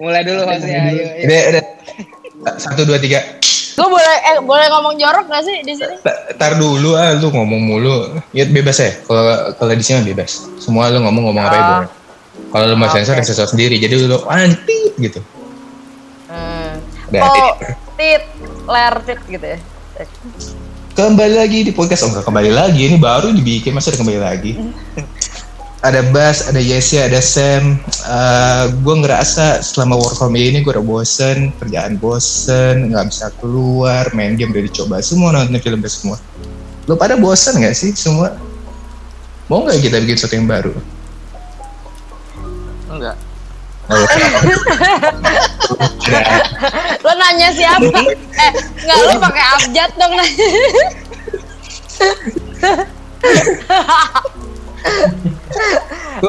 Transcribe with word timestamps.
Mulai 0.00 0.22
dulu 0.26 0.42
hostnya. 0.42 0.90
Ayo, 0.90 1.02
ayo. 1.06 1.22
Udah, 1.22 1.40
udah. 1.54 1.64
Satu, 2.58 2.82
dua, 2.82 2.98
tiga. 2.98 3.22
Gue 3.78 3.88
boleh 3.88 4.16
eh, 4.26 4.38
boleh 4.42 4.66
ngomong 4.68 4.98
jorok 4.98 5.24
gak 5.30 5.46
sih 5.46 5.56
di 5.64 5.72
sini? 5.72 5.96
Ta- 6.04 6.34
Tar 6.36 6.58
dulu 6.58 6.98
ah, 6.98 7.14
lu 7.14 7.30
ngomong 7.30 7.62
mulu. 7.62 7.96
Ya 8.34 8.44
bebas 8.44 8.76
ya. 8.76 8.92
Kalau 9.06 9.24
kalau 9.56 9.72
di 9.72 9.80
sini 9.80 10.02
mah 10.02 10.06
bebas. 10.10 10.50
Semua 10.58 10.90
lu 10.90 11.00
ngomong 11.00 11.30
ngomong 11.30 11.44
apa 11.46 11.54
ya 11.54 11.62
Ah. 11.62 11.68
boleh. 11.70 11.90
Kalau 12.50 12.64
lu 12.66 12.76
mau 12.76 12.90
sensor, 12.90 13.14
ya 13.14 13.24
sensor 13.24 13.46
sendiri. 13.46 13.78
Jadi 13.78 13.94
lu 14.04 14.18
anti 14.26 14.80
gitu. 14.98 15.22
Hmm. 16.26 16.82
Oh, 17.16 17.54
tit, 17.96 18.22
ler 18.66 18.94
tit 19.06 19.20
gitu 19.30 19.46
ya. 19.46 19.58
Kembali 20.92 21.34
lagi 21.38 21.58
di 21.64 21.72
podcast. 21.72 22.04
Oh 22.04 22.10
enggak 22.10 22.26
kembali 22.26 22.50
lagi. 22.50 22.90
Ini 22.90 22.96
baru 22.98 23.30
dibikin. 23.32 23.72
Masa 23.72 23.94
udah 23.94 24.00
kembali 24.02 24.20
lagi? 24.20 24.52
ada 25.80 26.04
Bas, 26.12 26.44
ada 26.44 26.60
Yesi, 26.60 27.00
ada 27.00 27.24
Sam. 27.24 27.80
Eh 28.04 28.64
gue 28.84 28.94
ngerasa 29.00 29.64
selama 29.64 29.96
work 29.96 30.12
from 30.20 30.36
home 30.36 30.36
ini 30.36 30.60
gue 30.60 30.72
udah 30.76 30.84
bosen, 30.84 31.56
kerjaan 31.56 31.96
bosen, 31.96 32.92
nggak 32.92 33.08
bisa 33.08 33.32
keluar, 33.40 34.04
main 34.12 34.36
game 34.36 34.52
udah 34.52 34.64
dicoba 34.68 35.00
semua, 35.00 35.32
nonton 35.32 35.56
film 35.56 35.80
udah 35.80 35.92
semua. 35.92 36.16
Lo 36.84 37.00
pada 37.00 37.16
bosen 37.16 37.56
nggak 37.56 37.72
sih 37.72 37.96
semua? 37.96 38.36
Mau 39.48 39.64
nggak 39.64 39.80
kita 39.80 39.96
bikin 40.04 40.16
sesuatu 40.20 40.36
yang 40.36 40.48
baru? 40.48 40.72
Enggak. 42.92 43.16
Oh, 43.90 44.06
Lo 47.02 47.10
nanya 47.24 47.50
siapa? 47.50 48.00
eh, 48.14 48.52
enggak 48.84 48.96
lo 49.00 49.12
pakai 49.18 49.44
abjad 49.56 49.90
dong 49.96 50.12
nanya. 50.12 50.46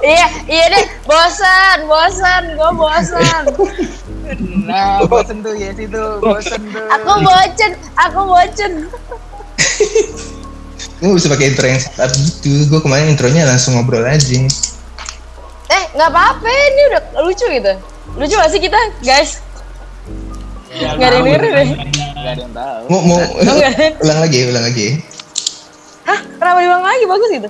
iya, 0.02 0.26
iya 0.48 0.66
deh, 0.72 0.86
bosan, 1.04 1.78
bosan, 1.88 2.44
gue 2.56 2.72
bosan. 2.76 3.44
Nah, 4.68 5.04
bosen 5.08 5.44
tuh 5.44 5.54
ya 5.56 5.76
situ, 5.76 6.04
bosen 6.24 6.62
tuh. 6.72 6.86
Aku 6.96 7.12
bosen, 7.24 7.72
aku 8.00 8.20
bosen. 8.28 8.72
Gue 11.02 11.18
bisa 11.18 11.28
pakai 11.34 11.50
intro 11.52 11.66
yang 11.66 11.82
saat 11.82 12.14
gitu. 12.14 12.70
Gue 12.70 12.80
kemarin 12.80 13.10
intronya 13.12 13.44
langsung 13.50 13.74
ngobrol 13.76 14.06
aja. 14.06 14.38
Eh, 15.72 15.84
nggak 15.96 16.10
apa-apa, 16.12 16.46
ini 16.46 16.82
udah 16.94 17.02
lucu 17.26 17.46
gitu. 17.48 17.74
Lucu 18.20 18.36
gak 18.36 18.52
sih 18.52 18.62
kita, 18.62 18.80
guys? 19.02 19.40
Ya, 20.72 20.96
Nggak 20.96 21.08
ada 21.10 21.16
yang 21.20 21.26
denger 21.28 21.42
deh. 21.42 21.52
Enggak 21.52 22.32
ada 22.32 22.42
yang 22.44 22.54
tahu. 22.56 22.84
Mau 22.88 23.02
mau 23.04 23.20
ulang 24.04 24.20
lagi, 24.24 24.40
ulang 24.48 24.64
lagi. 24.64 24.88
Hah, 26.08 26.20
kenapa 26.40 26.58
diulang 26.64 26.86
lagi? 26.86 27.04
Bagus 27.08 27.30
gitu. 27.32 27.50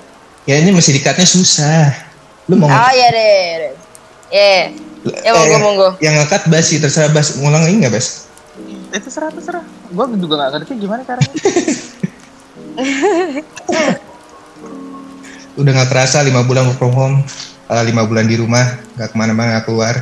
Ya 0.49 0.57
ini 0.57 0.73
masih 0.73 0.97
dikatnya 0.97 1.27
susah. 1.27 1.93
Lu 2.49 2.57
mau 2.57 2.65
Oh 2.69 2.91
iya 2.93 3.07
deh. 3.13 3.41
deh. 3.61 3.73
Iya. 4.31 4.61
Ya 5.25 5.31
monggo, 5.33 5.55
Eh, 5.55 5.61
monggo. 5.61 5.89
Yang 6.01 6.13
ngekat 6.25 6.41
Bas 6.49 6.65
sih, 6.65 6.77
terserah 6.81 7.09
Bas. 7.13 7.37
Ngulang 7.37 7.61
lagi 7.65 7.75
nggak 7.77 7.93
Bas? 7.93 8.25
Eh, 8.91 8.99
terserah, 9.01 9.29
terserah. 9.29 9.63
Gue 9.91 10.05
juga 10.17 10.35
gak 10.45 10.61
ngerti 10.61 10.73
gimana 10.81 11.01
caranya. 11.05 11.31
Udah 15.59 15.71
nggak 15.75 15.89
kerasa 15.91 16.23
lima 16.23 16.47
bulan 16.47 16.63
work 16.71 16.79
from 16.79 16.95
home, 16.95 17.15
uh, 17.67 17.83
lima 17.83 18.07
bulan 18.07 18.23
di 18.25 18.39
rumah, 18.39 18.79
nggak 18.95 19.11
ke 19.11 19.15
mana-mana, 19.19 19.59
nggak 19.59 19.67
keluar. 19.67 19.95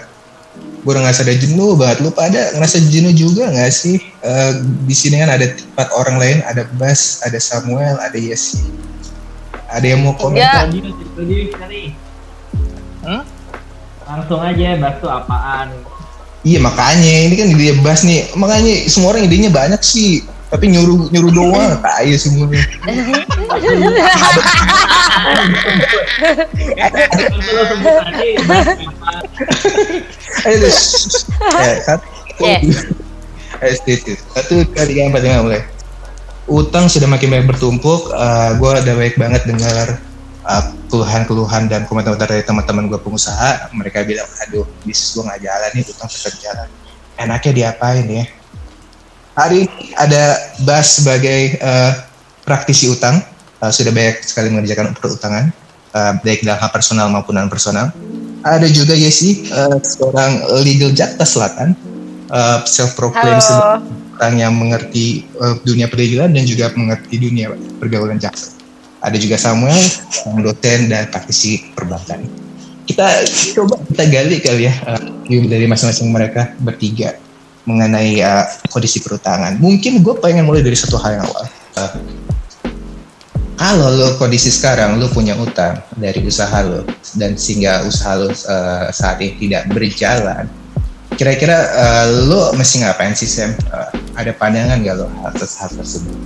Gue 0.79 0.95
udah 0.95 1.03
ngerasa 1.03 1.27
ada 1.27 1.35
jenuh 1.35 1.75
banget. 1.75 1.99
Lu 1.99 2.13
pada 2.15 2.55
ngerasa 2.55 2.79
jenuh 2.87 3.11
juga 3.11 3.51
nggak 3.51 3.67
sih? 3.73 3.99
Eh, 4.23 4.51
di 4.87 4.95
sini 4.95 5.19
kan 5.19 5.27
ada 5.27 5.51
empat 5.51 5.89
orang 5.91 6.15
lain, 6.15 6.37
ada 6.47 6.63
Bas, 6.79 7.19
ada 7.25 7.35
Samuel, 7.35 7.99
ada 7.99 8.15
Yesi. 8.15 8.63
Ada 9.69 9.85
yang 9.85 10.01
mau 10.01 10.13
komen? 10.17 10.41
Ya. 10.41 10.65
Setuju 10.65 11.53
sekali. 11.53 11.93
Hmm? 13.05 13.21
Langsung 14.09 14.41
aja 14.41 14.67
bahas 14.81 14.97
tuh 14.97 15.09
apaan. 15.13 15.69
Iya 16.41 16.59
makanya 16.63 17.13
ini 17.29 17.35
kan 17.35 17.47
ide 17.51 17.77
Bas 17.85 18.01
nih. 18.01 18.31
Makanya 18.33 18.89
semua 18.89 19.13
orang 19.13 19.29
idenya 19.29 19.53
banyak 19.53 19.81
sih. 19.85 20.25
Tapi 20.49 20.65
nyuruh 20.73 21.13
nyuruh 21.13 21.29
doang, 21.29 21.77
kaya 21.85 22.17
semuanya. 22.17 22.65
Bahas. 28.49 28.77
Ayo 30.45 30.55
deh. 30.57 30.73
Ya, 31.39 31.73
satu. 31.85 32.05
Iya. 32.41 32.57
Ayo. 33.61 33.73
Satu, 34.33 34.53
dua, 34.73 34.83
tiga, 34.89 35.07
empat, 35.07 35.21
lima, 35.23 35.45
mulai. 35.45 35.61
Utang 36.49 36.89
sudah 36.89 37.05
makin 37.05 37.29
banyak 37.29 37.45
bertumpuk. 37.45 38.09
Uh, 38.09 38.57
gue 38.57 38.71
udah 38.81 38.95
baik 38.97 39.21
banget 39.21 39.45
dengar 39.45 40.01
uh, 40.49 40.63
keluhan-keluhan 40.89 41.69
dan 41.69 41.85
komentar 41.85 42.17
dari 42.17 42.41
teman-teman 42.41 42.89
gue 42.89 42.97
pengusaha. 42.97 43.69
Mereka 43.69 44.01
bilang, 44.09 44.25
aduh, 44.41 44.65
bisnis 44.81 45.13
gue 45.13 45.23
nggak 45.29 45.41
jalan 45.45 45.69
nih, 45.77 45.83
utang 45.85 46.09
tetap 46.09 46.33
jalan. 46.41 46.67
Enaknya 47.21 47.51
diapain 47.53 48.05
ya? 48.09 48.25
Hari 49.37 49.69
ini 49.69 49.93
ada 49.93 50.41
Bas 50.65 50.97
sebagai 50.97 51.61
uh, 51.61 51.93
praktisi 52.43 52.89
utang. 52.89 53.21
Uh, 53.61 53.69
sudah 53.69 53.93
banyak 53.93 54.25
sekali 54.25 54.49
mengerjakan 54.49 54.97
perutangan, 54.97 55.53
uh, 55.93 56.17
baik 56.25 56.41
dalam 56.41 56.57
hal 56.57 56.71
personal 56.73 57.13
maupun 57.13 57.37
non 57.37 57.51
personal. 57.51 57.93
Ada 58.41 58.71
juga 58.71 58.97
Yesi, 58.97 59.45
uh, 59.53 59.77
seorang 59.83 60.49
legal 60.65 60.95
Jakarta 60.95 61.27
Selatan, 61.27 61.77
uh, 62.33 62.63
self 62.65 62.95
proclaim 62.97 63.37
Halo. 63.37 63.43
sebagai 63.43 63.98
orang 64.19 64.35
yang 64.35 64.53
mengerti 64.53 65.23
uh, 65.39 65.55
dunia 65.63 65.87
peradilan 65.87 66.35
dan 66.35 66.43
juga 66.43 66.69
mengerti 66.75 67.15
dunia 67.15 67.55
pergaulan 67.79 68.19
jaksa. 68.19 68.59
Ada 68.99 69.15
juga 69.15 69.39
Samuel, 69.39 69.79
yang 70.27 70.43
dosen 70.43 70.91
dan 70.91 71.07
praktisi 71.07 71.71
perbankan. 71.71 72.27
Kita 72.83 73.07
coba 73.55 73.79
kita 73.87 74.03
gali 74.11 74.43
kali 74.43 74.67
ya 74.67 74.75
uh, 74.91 74.99
dari 75.23 75.65
masing-masing 75.71 76.11
mereka 76.11 76.51
bertiga 76.59 77.15
mengenai 77.63 78.19
uh, 78.19 78.43
kondisi 78.67 78.99
perutangan. 78.99 79.55
Mungkin 79.55 80.03
gue 80.03 80.15
pengen 80.19 80.43
mulai 80.43 80.59
dari 80.59 80.75
satu 80.75 80.99
hal 80.99 81.21
yang 81.21 81.25
awal. 81.25 81.45
Uh, 81.79 81.91
kalau 83.59 83.91
lo 83.91 84.15
kondisi 84.15 84.47
sekarang 84.47 85.03
lo 85.03 85.11
punya 85.11 85.35
utang 85.35 85.83
dari 85.99 86.23
usaha 86.23 86.63
lo 86.63 86.87
dan 87.19 87.35
sehingga 87.35 87.83
usaha 87.83 88.15
lo 88.15 88.31
uh, 88.31 88.87
saat 88.87 89.19
ini 89.19 89.35
tidak 89.35 89.67
berjalan, 89.75 90.47
kira-kira 91.19 91.67
uh, 91.75 92.07
lo 92.27 92.55
mesti 92.55 92.87
ngapain 92.87 93.11
sih 93.11 93.27
Sam? 93.27 93.51
Uh, 93.67 93.91
ada 94.19 94.35
pandangan 94.35 94.83
gak 94.83 94.95
lo 94.99 95.07
atas 95.23 95.55
hal 95.63 95.71
tersebut? 95.71 96.17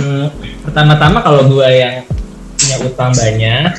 Hmm, 0.00 0.32
pertama-tama 0.64 1.20
kalau 1.20 1.44
gua 1.44 1.68
yang 1.68 2.08
punya 2.56 2.76
utang 2.88 3.12
banyak 3.12 3.72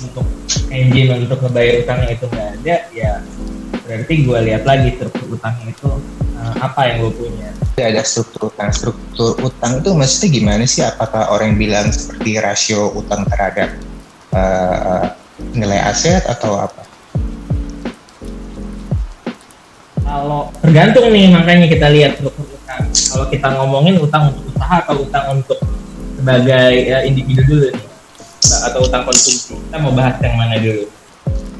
untuk 0.00 0.26
engine 0.72 1.28
untuk 1.28 1.38
ngebayar 1.44 1.84
utangnya 1.84 2.10
itu 2.14 2.24
nggak 2.30 2.48
ada 2.62 2.76
ya 2.94 3.12
berarti 3.82 4.14
gua 4.22 4.38
lihat 4.40 4.62
lagi 4.62 4.94
struktur 4.94 5.36
utangnya 5.36 5.74
itu 5.74 5.90
eh, 6.38 6.54
apa 6.62 6.80
yang 6.86 6.96
gue 7.04 7.12
punya 7.18 7.50
Ada 7.78 8.02
struktur 8.02 8.50
utang. 8.50 8.74
Struktur 8.74 9.38
utang 9.38 9.78
itu 9.78 9.90
maksudnya 9.94 10.28
gimana 10.34 10.64
sih? 10.66 10.82
Apakah 10.82 11.30
orang 11.30 11.54
bilang 11.54 11.94
seperti 11.94 12.34
rasio 12.42 12.90
utang 12.90 13.22
terhadap 13.30 13.70
uh, 14.34 15.14
nilai 15.54 15.78
aset 15.86 16.26
atau 16.26 16.58
apa? 16.58 16.87
Kalau 20.18 20.50
tergantung 20.58 21.14
nih 21.14 21.30
makanya 21.30 21.66
kita 21.70 21.86
lihat 21.94 22.18
struktur 22.18 22.50
utang 22.50 22.82
kalau 22.90 23.26
kita 23.30 23.48
ngomongin 23.54 23.94
utang 24.02 24.34
untuk 24.34 24.50
usaha 24.50 24.76
atau 24.82 24.94
utang 25.06 25.24
untuk 25.38 25.58
sebagai 26.18 26.74
eh, 26.90 27.02
individu 27.06 27.42
dulu 27.46 27.66
nih 27.70 27.86
atau 28.66 28.78
utang 28.82 29.06
konsumsi 29.06 29.54
kita 29.54 29.76
mau 29.78 29.94
bahas 29.94 30.18
yang 30.18 30.34
mana 30.34 30.58
dulu 30.58 30.90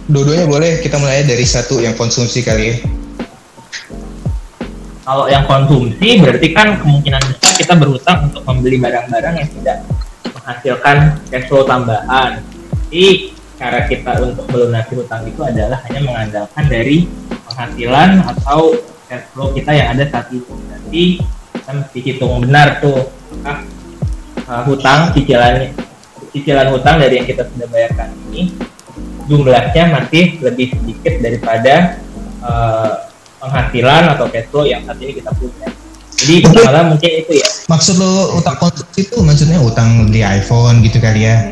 Dua-duanya 0.08 0.48
boleh. 0.48 0.80
Kita 0.80 0.96
mulai 0.96 1.20
dari 1.28 1.44
satu 1.44 1.84
yang 1.84 1.92
konsumsi 1.92 2.40
kali 2.40 2.64
ya. 2.72 2.76
kalau 5.08 5.24
yang 5.24 5.44
konsumsi 5.48 6.20
berarti 6.20 6.52
kan 6.52 6.76
kemungkinan 6.84 7.20
besar 7.32 7.56
kita 7.56 7.72
berutang 7.80 8.28
untuk 8.28 8.44
membeli 8.44 8.76
barang-barang 8.76 9.34
yang 9.40 9.48
tidak 9.56 9.76
menghasilkan 10.36 10.96
cash 11.32 11.48
flow 11.48 11.64
tambahan. 11.64 12.44
Jadi 12.88 13.32
cara 13.56 13.88
kita 13.88 14.20
untuk 14.20 14.44
melunasi 14.52 14.92
hutang 15.00 15.24
itu 15.24 15.40
adalah 15.40 15.80
hanya 15.88 16.00
mengandalkan 16.04 16.64
dari 16.68 17.08
penghasilan 17.58 18.22
atau 18.22 18.70
cash 19.10 19.26
flow 19.34 19.50
kita 19.50 19.74
yang 19.74 19.98
ada 19.98 20.06
saat 20.06 20.30
itu. 20.30 20.46
Jadi 20.46 21.18
kita 21.58 21.70
mesti 21.74 21.98
hitung 21.98 22.38
benar 22.46 22.78
tuh 22.78 23.10
apakah 23.34 23.66
uh, 24.46 24.62
hutang 24.62 25.10
cicilannya 25.10 25.74
cicilan 26.30 26.70
hutang 26.70 27.02
dari 27.02 27.18
yang 27.18 27.26
kita 27.26 27.42
sudah 27.50 27.66
bayarkan 27.66 28.14
ini 28.30 28.54
jumlahnya 29.26 29.90
masih 29.90 30.38
lebih 30.38 30.70
sedikit 30.70 31.18
daripada 31.18 31.98
uh, 32.46 33.10
penghasilan 33.42 34.14
atau 34.14 34.30
cash 34.30 34.46
flow 34.54 34.62
yang 34.62 34.86
saat 34.86 35.02
ini 35.02 35.18
kita 35.18 35.34
punya. 35.34 35.66
Jadi 36.18 36.34
malah 36.62 36.86
mungkin 36.86 37.10
itu 37.10 37.42
ya. 37.42 37.48
Maksud 37.66 37.98
lo 37.98 38.38
utang 38.38 38.54
konsumsi 38.58 39.06
itu 39.06 39.18
maksudnya 39.18 39.58
utang 39.58 40.14
di 40.14 40.22
iPhone 40.22 40.82
gitu 40.86 41.02
kali 41.02 41.26
ya? 41.26 41.50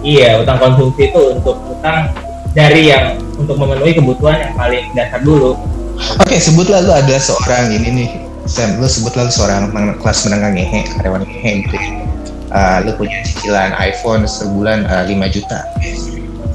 Iya, 0.00 0.40
utang 0.44 0.56
konsumsi 0.60 1.08
itu 1.08 1.20
untuk 1.36 1.56
utang 1.68 2.12
dari 2.56 2.88
yang 2.88 3.20
untuk 3.36 3.60
memenuhi 3.60 3.92
kebutuhan 3.92 4.40
yang 4.40 4.54
paling 4.56 4.88
dasar 4.96 5.20
dulu. 5.20 5.60
Oke, 6.16 6.40
sebutlah 6.40 6.80
lo 6.80 6.96
ada 6.96 7.16
seorang 7.20 7.68
ini 7.68 7.88
nih, 7.92 8.10
Sam, 8.48 8.80
lo 8.80 8.88
sebutlah 8.88 9.28
lo 9.28 9.32
seorang 9.32 9.68
kelas 10.00 10.24
menengah 10.24 10.56
ngehe, 10.56 10.80
karyawan 10.96 11.28
ngehe 11.28 11.68
gitu. 11.68 11.76
Uh, 12.48 12.80
lo 12.88 12.96
punya 12.96 13.20
cicilan 13.28 13.76
iPhone 13.76 14.24
sebulan 14.24 14.88
uh, 14.88 15.04
5 15.04 15.36
juta. 15.36 15.60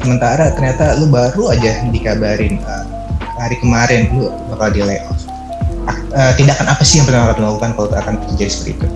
sementara 0.01 0.49
ternyata 0.57 0.97
lu 0.97 1.05
baru 1.13 1.53
aja 1.53 1.85
dikabarin 1.93 2.57
uh, 2.65 2.81
hari 3.37 3.53
kemarin 3.61 4.09
lu 4.09 4.33
bakal 4.49 4.73
di 4.73 4.81
layoff. 4.81 5.29
Uh, 6.09 6.33
tindakan 6.33 6.65
apa 6.73 6.81
sih 6.81 6.97
yang 6.97 7.05
pertama 7.05 7.37
lo 7.37 7.53
lakukan 7.53 7.77
kalau 7.77 7.89
akan 7.93 8.17
terjadi 8.33 8.49
seperti 8.49 8.81
itu? 8.81 8.87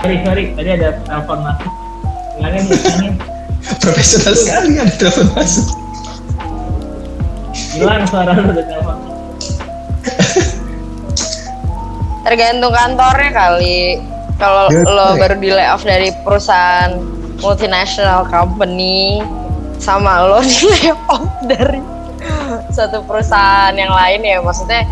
Sorry 0.00 0.16
sorry 0.24 0.44
tadi 0.54 0.70
ada 0.72 0.88
telepon 1.04 1.38
masuk 1.42 1.72
Silahkan 2.32 2.62
nih. 2.96 3.12
Profesional 3.78 4.34
sekali 4.34 4.68
ada 4.74 4.94
telepon 4.96 5.26
masuk. 5.34 5.66
hilang 7.70 8.02
suara 8.04 8.32
lu 8.34 8.50
udah 8.50 8.64
telepon 8.64 8.96
Tergantung 12.20 12.70
kantornya 12.70 13.30
kali. 13.32 13.96
Kalau 14.36 14.68
Ya, 14.68 14.84
lo 14.84 15.04
oke. 15.12 15.20
baru 15.20 15.34
di 15.36 15.50
layoff 15.50 15.84
dari 15.84 16.12
perusahaan 16.20 16.96
multinational 17.38 18.24
company 18.24 19.20
sama 19.76 20.24
lo 20.24 20.40
di 20.40 20.64
layoff 20.70 21.00
dari 21.44 21.80
suatu 22.68 23.00
perusahaan 23.04 23.72
yang 23.72 23.88
lain 23.90 24.20
ya 24.20 24.38
maksudnya 24.38 24.84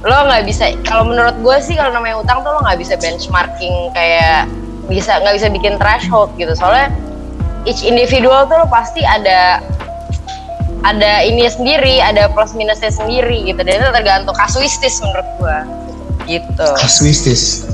lo 0.00 0.16
nggak 0.24 0.48
bisa 0.48 0.72
kalau 0.88 1.04
menurut 1.04 1.36
gue 1.44 1.56
sih 1.60 1.76
kalau 1.76 1.92
namanya 1.92 2.24
utang 2.24 2.40
tuh 2.40 2.56
lo 2.56 2.64
nggak 2.64 2.80
bisa 2.80 2.96
benchmarking 2.96 3.92
kayak 3.92 4.48
bisa 4.88 5.20
nggak 5.20 5.36
bisa 5.36 5.48
bikin 5.52 5.76
threshold 5.76 6.32
gitu. 6.40 6.56
Soalnya 6.56 6.88
each 7.68 7.84
individual 7.84 8.48
tuh 8.48 8.64
lo 8.64 8.66
pasti 8.72 9.04
ada 9.04 9.60
ada 10.80 11.20
ini 11.20 11.44
sendiri 11.44 12.00
ada 12.00 12.32
plus 12.32 12.56
minusnya 12.56 12.88
sendiri 12.88 13.44
gitu. 13.44 13.60
Dan 13.60 13.84
itu 13.84 13.88
tergantung 13.92 14.36
kasuistis 14.36 15.04
menurut 15.04 15.28
gue. 15.36 15.58
Gitu. 16.38 16.68
Kasuistis. 16.80 17.68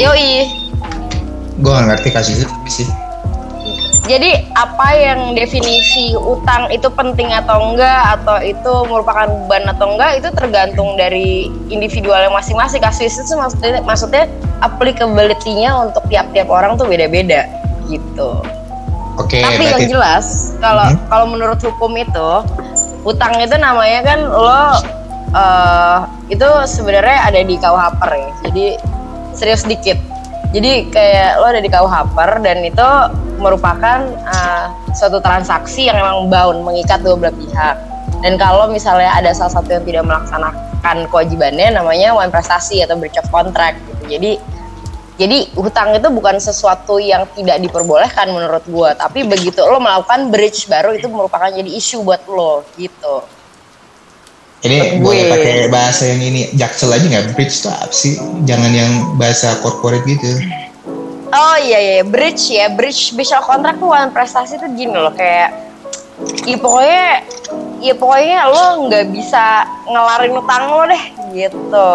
yoi. 0.00 0.48
Gue 1.60 1.70
gak 1.70 1.86
ngerti 1.86 2.08
kasus 2.10 2.34
itu 2.40 2.48
tapi 2.48 2.70
sih. 2.72 2.88
Jadi 4.04 4.36
apa 4.52 4.88
yang 4.92 5.32
definisi 5.32 6.12
utang 6.12 6.68
itu 6.68 6.92
penting 6.92 7.32
atau 7.32 7.72
enggak 7.72 8.20
atau 8.20 8.36
itu 8.36 8.72
merupakan 8.84 9.24
beban 9.24 9.64
atau 9.72 9.96
enggak 9.96 10.20
itu 10.20 10.28
tergantung 10.36 10.92
dari 11.00 11.48
individualnya 11.72 12.28
masing-masing. 12.28 12.84
Kasus 12.84 13.16
itu 13.16 13.32
maksudnya 13.32 13.80
maksudnya 13.80 14.28
applicability-nya 14.60 15.72
untuk 15.88 16.04
tiap-tiap 16.12 16.52
orang 16.52 16.76
tuh 16.76 16.84
beda-beda 16.84 17.48
gitu. 17.88 18.44
Oke, 19.16 19.40
Tapi 19.40 19.72
yang 19.72 19.88
jelas 19.88 20.52
kalau 20.60 20.84
Mhm. 20.84 21.00
kalau 21.08 21.26
menurut 21.30 21.60
hukum 21.64 21.96
itu 21.96 22.30
utang 23.08 23.40
itu 23.40 23.56
namanya 23.56 24.00
kan 24.04 24.20
lo 24.20 24.64
eh, 25.34 25.98
itu 26.28 26.48
sebenarnya 26.68 27.26
ada 27.26 27.40
di 27.40 27.56
KUH 27.56 27.84
per 27.96 28.10
ya. 28.12 28.30
Jadi 28.46 28.66
serius 29.32 29.64
dikit. 29.64 30.13
Jadi 30.54 30.86
kayak 30.86 31.42
lo 31.42 31.50
ada 31.50 31.58
di 31.58 31.66
KUH 31.66 32.14
per 32.14 32.38
dan 32.38 32.62
itu 32.62 32.88
merupakan 33.42 34.06
eh, 34.06 34.66
suatu 34.94 35.18
transaksi 35.18 35.90
yang 35.90 35.98
memang 35.98 36.30
bound 36.30 36.62
mengikat 36.62 37.02
dua 37.02 37.18
belah 37.18 37.34
pihak. 37.34 37.76
Dan 38.22 38.38
kalau 38.38 38.70
misalnya 38.70 39.10
ada 39.18 39.34
salah 39.34 39.58
satu 39.58 39.74
yang 39.74 39.84
tidak 39.84 40.06
melaksanakan 40.06 40.96
kewajibannya 41.10 41.74
namanya 41.74 42.14
wan 42.14 42.30
prestasi 42.30 42.86
atau 42.86 42.94
breach 42.94 43.18
of 43.18 43.26
contract 43.34 43.82
gitu. 43.82 44.16
Jadi 44.16 44.32
jadi 45.14 45.46
hutang 45.54 45.94
itu 45.94 46.10
bukan 46.10 46.38
sesuatu 46.42 46.98
yang 46.98 47.26
tidak 47.38 47.62
diperbolehkan 47.62 48.34
menurut 48.34 48.62
gua, 48.66 48.98
tapi 48.98 49.22
begitu 49.22 49.62
lo 49.62 49.78
melakukan 49.78 50.30
bridge 50.30 50.66
baru 50.66 50.94
itu 50.94 51.06
merupakan 51.06 51.50
jadi 51.50 51.70
isu 51.70 52.02
buat 52.02 52.22
lo 52.30 52.66
gitu. 52.78 53.22
Ini 54.64 54.96
gue. 54.96 55.04
boleh 55.04 55.24
pakai 55.28 55.68
bahasa 55.68 56.08
yang 56.08 56.24
ini 56.24 56.48
jaksel 56.56 56.88
aja 56.88 57.04
nggak? 57.04 57.36
Bridge 57.36 57.60
itu 57.60 57.68
apa 57.68 57.92
sih? 57.92 58.16
Jangan 58.48 58.72
yang 58.72 58.92
bahasa 59.20 59.60
corporate 59.60 60.08
gitu. 60.08 60.40
Oh 61.34 61.56
iya 61.58 61.78
iya 61.82 62.02
bridge 62.06 62.54
ya 62.54 62.70
bridge 62.70 63.10
of 63.34 63.42
contract 63.42 63.82
tuh 63.82 63.90
one 63.90 64.14
prestasi 64.14 64.54
tuh 64.54 64.70
gini 64.70 64.94
loh 64.94 65.10
kayak 65.10 65.50
ya 66.46 66.56
pokoknya 66.62 67.26
ya 67.82 67.94
pokoknya 67.98 68.38
lo 68.46 68.86
nggak 68.86 69.10
bisa 69.10 69.66
ngelarin 69.90 70.32
utang 70.38 70.62
lo 70.70 70.82
deh 70.86 71.04
gitu. 71.34 71.90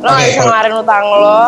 Lo 0.00 0.06
nggak 0.06 0.22
Oke, 0.22 0.30
bisa 0.30 0.42
ngelarin 0.46 0.74
utang 0.78 1.04
lo. 1.10 1.42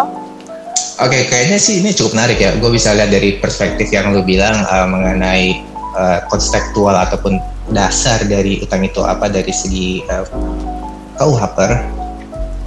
Oke, 1.01 1.19
kayaknya 1.31 1.57
sih 1.57 1.81
ini 1.81 1.95
cukup 1.95 2.19
menarik 2.19 2.39
ya. 2.43 2.51
Gue 2.59 2.75
bisa 2.75 2.93
lihat 2.93 3.09
dari 3.09 3.39
perspektif 3.39 3.89
yang 3.95 4.13
lu 4.13 4.21
bilang 4.27 4.67
uh, 4.67 4.85
mengenai 4.85 5.63
uh, 5.95 6.19
konseptual 6.29 6.93
ataupun 6.99 7.39
dasar 7.73 8.23
dari 8.29 8.61
utang 8.61 8.85
itu 8.85 9.01
apa 9.03 9.27
dari 9.29 9.51
segi 9.51 10.05
uh, 10.07 10.25
KUHPer. 11.19 11.71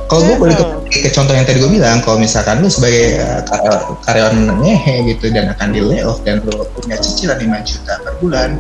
Kalau 0.06 0.22
gue 0.22 0.38
boleh 0.38 0.54
ke, 0.54 0.66
ke 1.02 1.10
contoh 1.10 1.34
yang 1.34 1.50
tadi 1.50 1.58
gue 1.58 1.72
bilang, 1.82 1.98
kalau 2.06 2.22
misalkan 2.22 2.62
lu 2.62 2.70
sebagai 2.70 3.18
uh, 3.26 3.42
karya- 3.42 3.86
karyawan 4.06 4.38
ngehe 4.62 4.96
gitu 5.16 5.34
dan 5.34 5.50
akan 5.50 5.74
di 5.74 5.82
layoff 5.82 6.22
dan 6.22 6.46
lu 6.46 6.62
punya 6.78 6.94
cicilan 7.02 7.42
5 7.42 7.50
juta 7.66 7.94
per 8.06 8.14
bulan, 8.22 8.54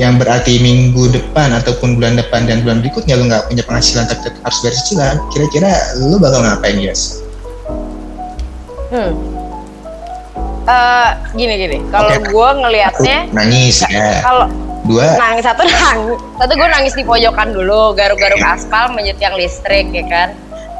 yang 0.00 0.16
berarti 0.16 0.64
minggu 0.64 1.12
depan 1.12 1.52
ataupun 1.60 2.00
bulan 2.00 2.16
depan 2.16 2.48
dan 2.48 2.64
bulan 2.64 2.80
berikutnya 2.80 3.20
lu 3.20 3.28
nggak 3.28 3.52
punya 3.52 3.60
penghasilan 3.68 4.08
tapi 4.08 4.20
tetap 4.24 4.40
harus 4.48 4.58
bayar 4.64 4.74
cicilan, 4.80 5.16
kira-kira 5.28 5.70
lu 6.00 6.16
bakal 6.16 6.40
ngapain 6.40 6.80
guys? 6.80 7.20
Hmm. 8.88 9.12
Eh, 10.68 11.10
gini 11.32 11.54
gini, 11.56 11.78
kalau 11.88 12.12
Oke. 12.12 12.28
gue 12.28 12.48
ngelihatnya 12.64 13.18
Nangis 13.32 13.80
ya. 13.88 14.20
kalau 14.20 14.48
Dua, 14.88 15.04
nangis 15.20 15.44
satu 15.44 15.68
nangis 15.68 16.16
satu 16.40 16.52
gue 16.56 16.68
nangis 16.72 16.94
di 16.96 17.04
pojokan 17.04 17.52
dulu 17.52 17.92
garuk-garuk 17.92 18.40
aspal 18.40 18.88
menyetiang 18.96 19.36
listrik 19.36 19.92
ya 19.92 20.00
kan 20.08 20.32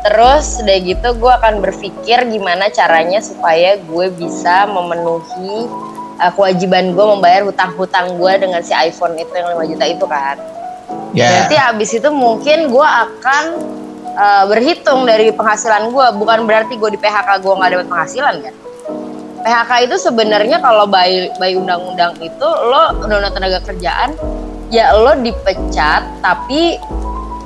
terus 0.09 0.65
udah 0.65 0.79
gitu 0.81 1.09
gue 1.21 1.33
akan 1.43 1.61
berpikir 1.61 2.25
gimana 2.25 2.73
caranya 2.73 3.21
supaya 3.21 3.77
gue 3.77 4.07
bisa 4.17 4.65
memenuhi 4.65 5.69
uh, 6.25 6.33
kewajiban 6.33 6.97
gue 6.97 7.07
membayar 7.19 7.45
hutang-hutang 7.45 8.17
gue 8.17 8.33
dengan 8.41 8.65
si 8.65 8.73
iPhone 8.73 9.21
itu 9.21 9.29
yang 9.37 9.53
5 9.61 9.71
juta 9.77 9.85
itu 9.85 10.07
kan 10.09 10.37
ya. 11.13 11.29
Berarti 11.29 11.57
abis 11.57 11.91
itu 12.01 12.09
mungkin 12.09 12.73
gue 12.73 12.87
akan 12.87 13.45
uh, 14.17 14.45
berhitung 14.51 15.07
dari 15.07 15.31
penghasilan 15.33 15.91
gue. 15.93 16.07
Bukan 16.19 16.45
berarti 16.45 16.75
gue 16.77 16.91
di 16.95 17.01
PHK 17.01 17.43
gue 17.43 17.53
nggak 17.53 17.71
dapat 17.77 17.87
penghasilan 17.89 18.35
kan? 18.43 18.55
PHK 19.49 19.89
itu 19.89 19.97
sebenarnya 19.97 20.61
kalau 20.61 20.85
by 20.85 21.33
by 21.41 21.57
undang-undang 21.57 22.13
itu 22.21 22.45
lo 22.45 23.01
undang-undang 23.01 23.33
tenaga 23.33 23.65
kerjaan 23.65 24.13
ya 24.69 24.93
lo 24.93 25.17
dipecat 25.25 26.05
tapi 26.21 26.77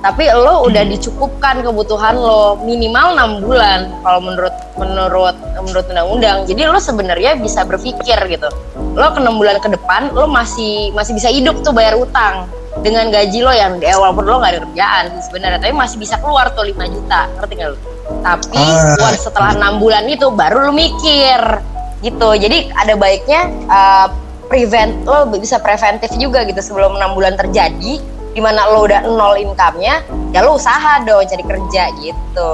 tapi 0.03 0.27
lo 0.35 0.67
udah 0.67 0.83
dicukupkan 0.83 1.63
kebutuhan 1.63 2.19
lo 2.19 2.59
minimal 2.67 3.15
enam 3.15 3.39
bulan 3.39 3.87
kalau 4.03 4.19
menurut 4.19 4.51
menurut 4.75 5.37
menurut 5.63 5.87
undang-undang. 5.87 6.43
Jadi 6.43 6.67
lo 6.67 6.83
sebenarnya 6.83 7.39
bisa 7.39 7.63
berpikir 7.63 8.19
gitu. 8.27 8.51
Lo 8.99 9.15
ke 9.15 9.23
enam 9.23 9.39
bulan 9.39 9.63
ke 9.63 9.71
depan 9.71 10.11
lo 10.11 10.27
masih 10.27 10.91
masih 10.99 11.15
bisa 11.15 11.31
hidup 11.31 11.63
tuh 11.63 11.71
bayar 11.71 11.94
utang 11.94 12.51
dengan 12.82 13.15
gaji 13.15 13.47
lo 13.47 13.55
yang 13.55 13.79
ya 13.79 13.94
walaupun 13.94 14.27
lo 14.27 14.43
nggak 14.43 14.59
ada 14.59 14.61
kerjaan 14.67 15.05
sebenarnya 15.23 15.59
tapi 15.63 15.71
masih 15.71 16.03
bisa 16.03 16.19
keluar 16.19 16.51
tuh 16.51 16.67
5 16.67 16.82
juta. 16.82 17.31
Ngerti 17.39 17.53
nggak 17.63 17.71
lo? 17.71 17.79
Tapi 18.27 18.59
Ah. 18.99 19.15
setelah 19.15 19.55
enam 19.55 19.79
bulan 19.79 20.03
itu 20.11 20.27
baru 20.35 20.67
lo 20.67 20.73
mikir 20.75 21.63
gitu. 22.03 22.29
Jadi 22.37 22.69
ada 22.75 22.94
baiknya 22.99 23.49
uh, 23.71 24.06
prevent 24.51 24.93
lo 25.09 25.25
bisa 25.32 25.56
preventif 25.63 26.13
juga 26.21 26.44
gitu 26.44 26.61
sebelum 26.61 27.01
enam 27.01 27.17
bulan 27.17 27.39
terjadi 27.41 28.03
di 28.32 28.41
mana 28.41 28.65
lo 28.73 28.89
udah 28.89 29.05
nol 29.05 29.37
income-nya 29.37 30.01
ya 30.32 30.41
lo 30.41 30.56
usaha 30.56 31.05
dong 31.05 31.25
cari 31.25 31.44
kerja 31.44 31.82
gitu. 32.01 32.51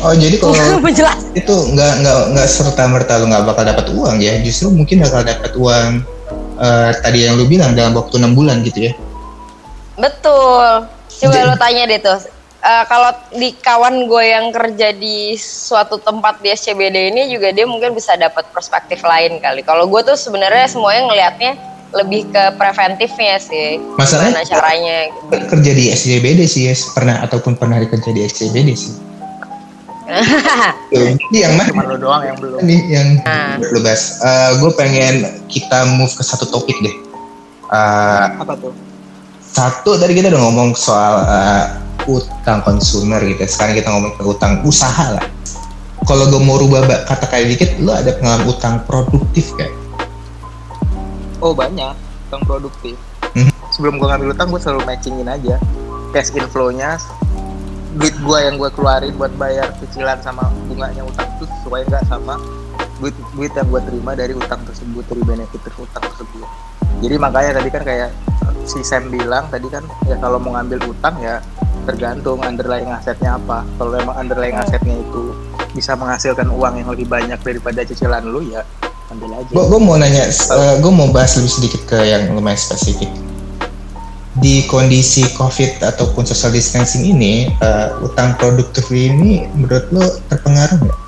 Oh 0.00 0.14
jadi 0.16 0.36
kalau 0.40 0.52
itu 1.40 1.54
nggak 1.76 1.92
nggak 2.04 2.18
nggak 2.36 2.48
serta 2.48 2.88
merta 2.88 3.20
lu 3.20 3.28
nggak 3.28 3.44
bakal 3.44 3.64
dapat 3.68 3.86
uang 3.92 4.16
ya, 4.20 4.40
justru 4.40 4.72
mungkin 4.72 5.04
bakal 5.04 5.20
dapat 5.24 5.52
uang 5.56 5.88
eh, 6.56 6.90
tadi 7.04 7.28
yang 7.28 7.36
lu 7.36 7.44
bilang 7.44 7.76
dalam 7.76 7.92
waktu 7.92 8.16
enam 8.16 8.32
bulan 8.32 8.64
gitu 8.64 8.88
ya. 8.88 8.92
betul. 10.00 10.88
Coba 11.20 11.36
Jadi- 11.36 11.48
lo 11.52 11.54
tanya 11.60 11.82
deh 11.84 12.00
tuh 12.00 12.39
eh, 12.70 12.84
kalau 12.86 13.10
di 13.32 13.50
kawan 13.56 14.06
gue 14.06 14.24
yang 14.24 14.46
kerja 14.50 14.94
di 14.94 15.34
suatu 15.34 15.98
tempat 15.98 16.38
di 16.38 16.50
SCBD 16.50 17.10
ini 17.10 17.22
juga 17.28 17.50
dia 17.50 17.66
mungkin 17.66 17.90
bisa 17.90 18.14
dapat 18.16 18.46
perspektif 18.50 19.02
lain 19.02 19.38
kali 19.38 19.60
kalau 19.60 19.84
gue 19.84 20.00
tuh 20.04 20.14
sebenarnya 20.14 20.66
semuanya 20.66 21.02
ngelihatnya 21.04 21.52
lebih 21.90 22.30
ke 22.30 22.54
preventifnya 22.54 23.36
sih 23.36 23.82
Masalahnya 23.98 24.38
gimana 24.38 24.46
caranya 24.46 24.96
gitu. 25.10 25.34
kerja 25.50 25.70
di 25.74 25.84
SCBD 25.90 26.40
sih 26.46 26.62
ya, 26.64 26.74
pernah 26.94 27.18
ataupun 27.20 27.58
pernah 27.58 27.82
kerja 27.82 28.10
di 28.10 28.22
SCBD 28.22 28.70
sih. 28.72 28.94
Ini 30.90 31.38
yang 31.38 31.54
mana 31.54 31.70
Cuma 31.70 31.86
lo 31.86 31.94
doang 31.94 32.22
yang 32.22 32.38
belum. 32.38 32.58
nih 32.62 32.80
yang 32.90 33.08
Nah. 33.22 33.58
lu 33.62 33.78
bahas? 33.78 34.18
gue 34.58 34.70
pengen 34.74 35.14
kita 35.46 35.86
move 35.94 36.10
ke 36.10 36.22
satu 36.22 36.46
topik 36.46 36.74
deh. 36.78 36.94
Eh, 37.70 38.26
Apa 38.38 38.54
tuh? 38.54 38.74
satu 39.40 39.98
tadi 39.98 40.14
kita 40.14 40.30
udah 40.30 40.42
ngomong 40.42 40.74
soal 40.74 41.26
eh, 41.26 41.64
utang 42.08 42.60
konsumer 42.64 43.20
gitu. 43.24 43.42
Sekarang 43.48 43.74
kita 43.76 43.88
ngomong 43.90 44.12
ke 44.16 44.22
utang 44.24 44.62
usaha 44.64 45.16
lah. 45.16 45.26
Kalau 46.08 46.28
gue 46.32 46.40
mau 46.40 46.56
rubah 46.56 46.88
ba- 46.88 47.04
kata 47.04 47.28
kayak 47.28 47.46
dikit, 47.54 47.70
lu 47.84 47.92
ada 47.92 48.16
pengalaman 48.16 48.48
utang 48.48 48.80
produktif 48.88 49.52
kayak? 49.58 49.72
Oh 51.44 51.52
banyak. 51.52 51.92
Utang 52.28 52.42
produktif. 52.48 52.96
Mhm. 53.36 53.52
Sebelum 53.70 54.00
gua 54.00 54.16
ngambil 54.16 54.34
utang, 54.34 54.48
gua 54.50 54.60
selalu 54.60 54.82
matchingin 54.88 55.28
aja 55.28 55.56
cash 56.10 56.34
inflow-nya 56.34 56.98
duit 57.94 58.14
gua 58.22 58.42
yang 58.42 58.58
gua 58.58 58.70
keluarin 58.70 59.14
buat 59.14 59.30
bayar 59.38 59.70
cicilan 59.78 60.18
sama 60.22 60.50
bunganya 60.66 61.06
utang 61.06 61.26
itu 61.38 61.46
sesuai 61.58 61.86
nggak 61.86 62.06
sama 62.06 62.38
duit 63.00 63.16
duit 63.32 63.52
yang 63.56 63.66
gue 63.72 63.80
terima 63.80 64.12
dari 64.12 64.36
utang 64.36 64.60
tersebut 64.62 65.02
dari 65.08 65.22
benefit 65.24 65.60
dari 65.64 65.76
utang 65.80 66.04
tersebut 66.04 66.48
jadi 67.00 67.16
makanya 67.16 67.50
tadi 67.58 67.68
kan 67.72 67.82
kayak 67.82 68.10
si 68.68 68.84
Sam 68.84 69.08
bilang 69.08 69.48
tadi 69.48 69.66
kan 69.72 69.82
ya 70.04 70.20
kalau 70.20 70.36
mau 70.36 70.52
ngambil 70.52 70.84
utang 70.84 71.16
ya 71.18 71.40
tergantung 71.84 72.40
underlying 72.44 72.90
asetnya 72.92 73.36
apa. 73.36 73.64
Kalau 73.76 73.90
memang 73.94 74.16
underlying 74.16 74.56
asetnya 74.56 74.96
itu 74.98 75.32
bisa 75.72 75.94
menghasilkan 75.94 76.50
uang 76.50 76.82
yang 76.82 76.88
lebih 76.90 77.06
banyak 77.06 77.38
daripada 77.40 77.86
cicilan 77.86 78.26
lu 78.26 78.44
ya 78.50 78.62
ambil 79.10 79.40
aja. 79.40 79.50
Gue 79.50 79.80
mau 79.82 79.96
nanya, 79.98 80.24
gue 80.78 80.92
mau 80.92 81.08
bahas 81.10 81.34
lebih 81.38 81.50
sedikit 81.50 81.82
ke 81.86 81.98
yang 81.98 82.30
lumayan 82.34 82.58
spesifik. 82.58 83.10
Di 84.38 84.64
kondisi 84.70 85.26
COVID 85.34 85.82
ataupun 85.82 86.22
social 86.22 86.54
distancing 86.54 87.02
ini, 87.02 87.50
eh, 87.50 87.88
utang 88.00 88.38
produktif 88.38 88.88
ini 88.94 89.50
menurut 89.52 89.90
lo 89.90 90.06
terpengaruh 90.30 90.78
nggak? 90.78 91.00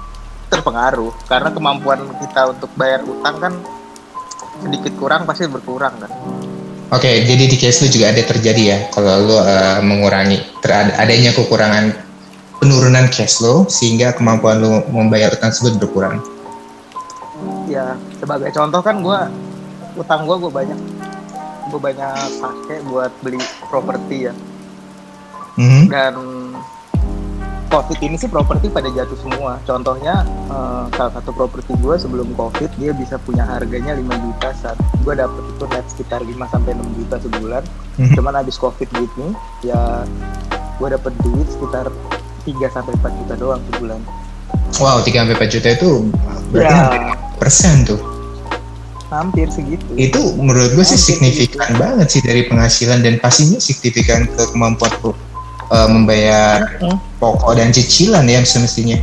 terpengaruh 0.52 1.12
karena 1.24 1.48
kemampuan 1.48 2.00
kita 2.20 2.52
untuk 2.52 2.68
bayar 2.76 3.00
utang 3.08 3.40
kan 3.40 3.52
sedikit 4.60 4.92
kurang 5.00 5.24
pasti 5.24 5.48
berkurang 5.48 5.96
kan 5.96 6.12
Oke, 6.92 7.24
jadi 7.24 7.48
di 7.48 7.56
case 7.56 7.80
lu 7.80 7.88
juga 7.88 8.12
ada 8.12 8.20
terjadi 8.20 8.62
ya, 8.62 8.78
kalau 8.92 9.24
lu 9.24 9.36
eh, 9.38 9.80
mengurangi 9.80 10.60
terad- 10.60 10.92
adanya 10.94 11.32
kekurangan 11.32 11.88
penurunan 12.60 13.08
cash 13.08 13.40
flow 13.40 13.64
sehingga 13.64 14.12
kemampuan 14.12 14.60
lu 14.60 14.84
membayar 14.86 15.32
utang 15.32 15.50
tersebut 15.50 15.80
berkurang. 15.80 16.20
ya 17.64 17.96
sebagai 18.20 18.52
contoh 18.52 18.84
kan 18.84 19.00
gue 19.00 19.20
utang 19.96 20.28
gue 20.28 20.36
gue 20.36 20.52
banyak 20.52 20.78
gue 21.72 21.80
banyak 21.80 22.12
pakai 22.36 22.84
buat 22.84 23.08
beli 23.18 23.40
properti 23.64 24.28
ya 24.28 24.34
Mhm. 25.56 25.82
dan 25.88 26.12
covid 27.72 27.98
ini 28.04 28.20
sih 28.20 28.28
properti 28.28 28.68
pada 28.68 28.92
jatuh 28.92 29.16
semua. 29.16 29.56
Contohnya 29.64 30.28
eh, 30.28 30.84
salah 30.92 31.12
satu 31.16 31.32
properti 31.32 31.72
gue 31.80 31.96
sebelum 31.96 32.36
covid 32.36 32.68
dia 32.76 32.92
bisa 32.92 33.16
punya 33.16 33.48
harganya 33.48 33.96
5 33.96 34.04
juta 34.04 34.48
saat 34.52 34.76
gue 34.76 35.14
dapet 35.16 35.42
itu 35.48 35.64
net 35.72 35.86
sekitar 35.88 36.20
5 36.20 36.52
sampai 36.52 36.76
6 36.76 37.00
juta 37.00 37.16
sebulan. 37.24 37.64
Mhm. 37.92 38.16
cuman 38.16 38.34
habis 38.40 38.56
covid 38.56 38.88
gini 38.88 39.36
ya 39.64 40.04
gue 40.80 40.88
dapet 40.88 41.12
duit 41.24 41.48
sekitar 41.48 41.88
3 42.44 42.68
sampai 42.68 42.92
4 43.00 43.20
juta 43.24 43.34
doang 43.40 43.62
sebulan. 43.72 44.00
Wow, 44.76 45.00
3 45.00 45.24
sampai 45.24 45.34
4 45.40 45.48
juta 45.48 45.68
itu 45.72 45.90
berarti 46.52 46.76
ya. 46.76 47.16
persen 47.40 47.88
tuh. 47.88 48.00
hampir 49.12 49.44
segitu. 49.52 49.84
Itu 49.92 50.40
menurut 50.40 50.72
gue 50.72 50.80
sih 50.88 50.96
Hampir 50.96 51.36
signifikan 51.36 51.76
banget 51.76 52.16
sih 52.16 52.24
dari 52.24 52.48
penghasilan 52.48 53.04
dan 53.04 53.20
pastinya 53.20 53.60
signifikan 53.60 54.24
ke 54.24 54.40
kemampuan 54.56 54.88
lu 55.72 55.78
eh, 55.78 55.88
membayar 55.88 56.56
Mm, 56.78 56.96
pokok 57.16 57.52
dan 57.54 57.70
cicilan 57.70 58.24
ya 58.24 58.42
semestinya. 58.42 59.00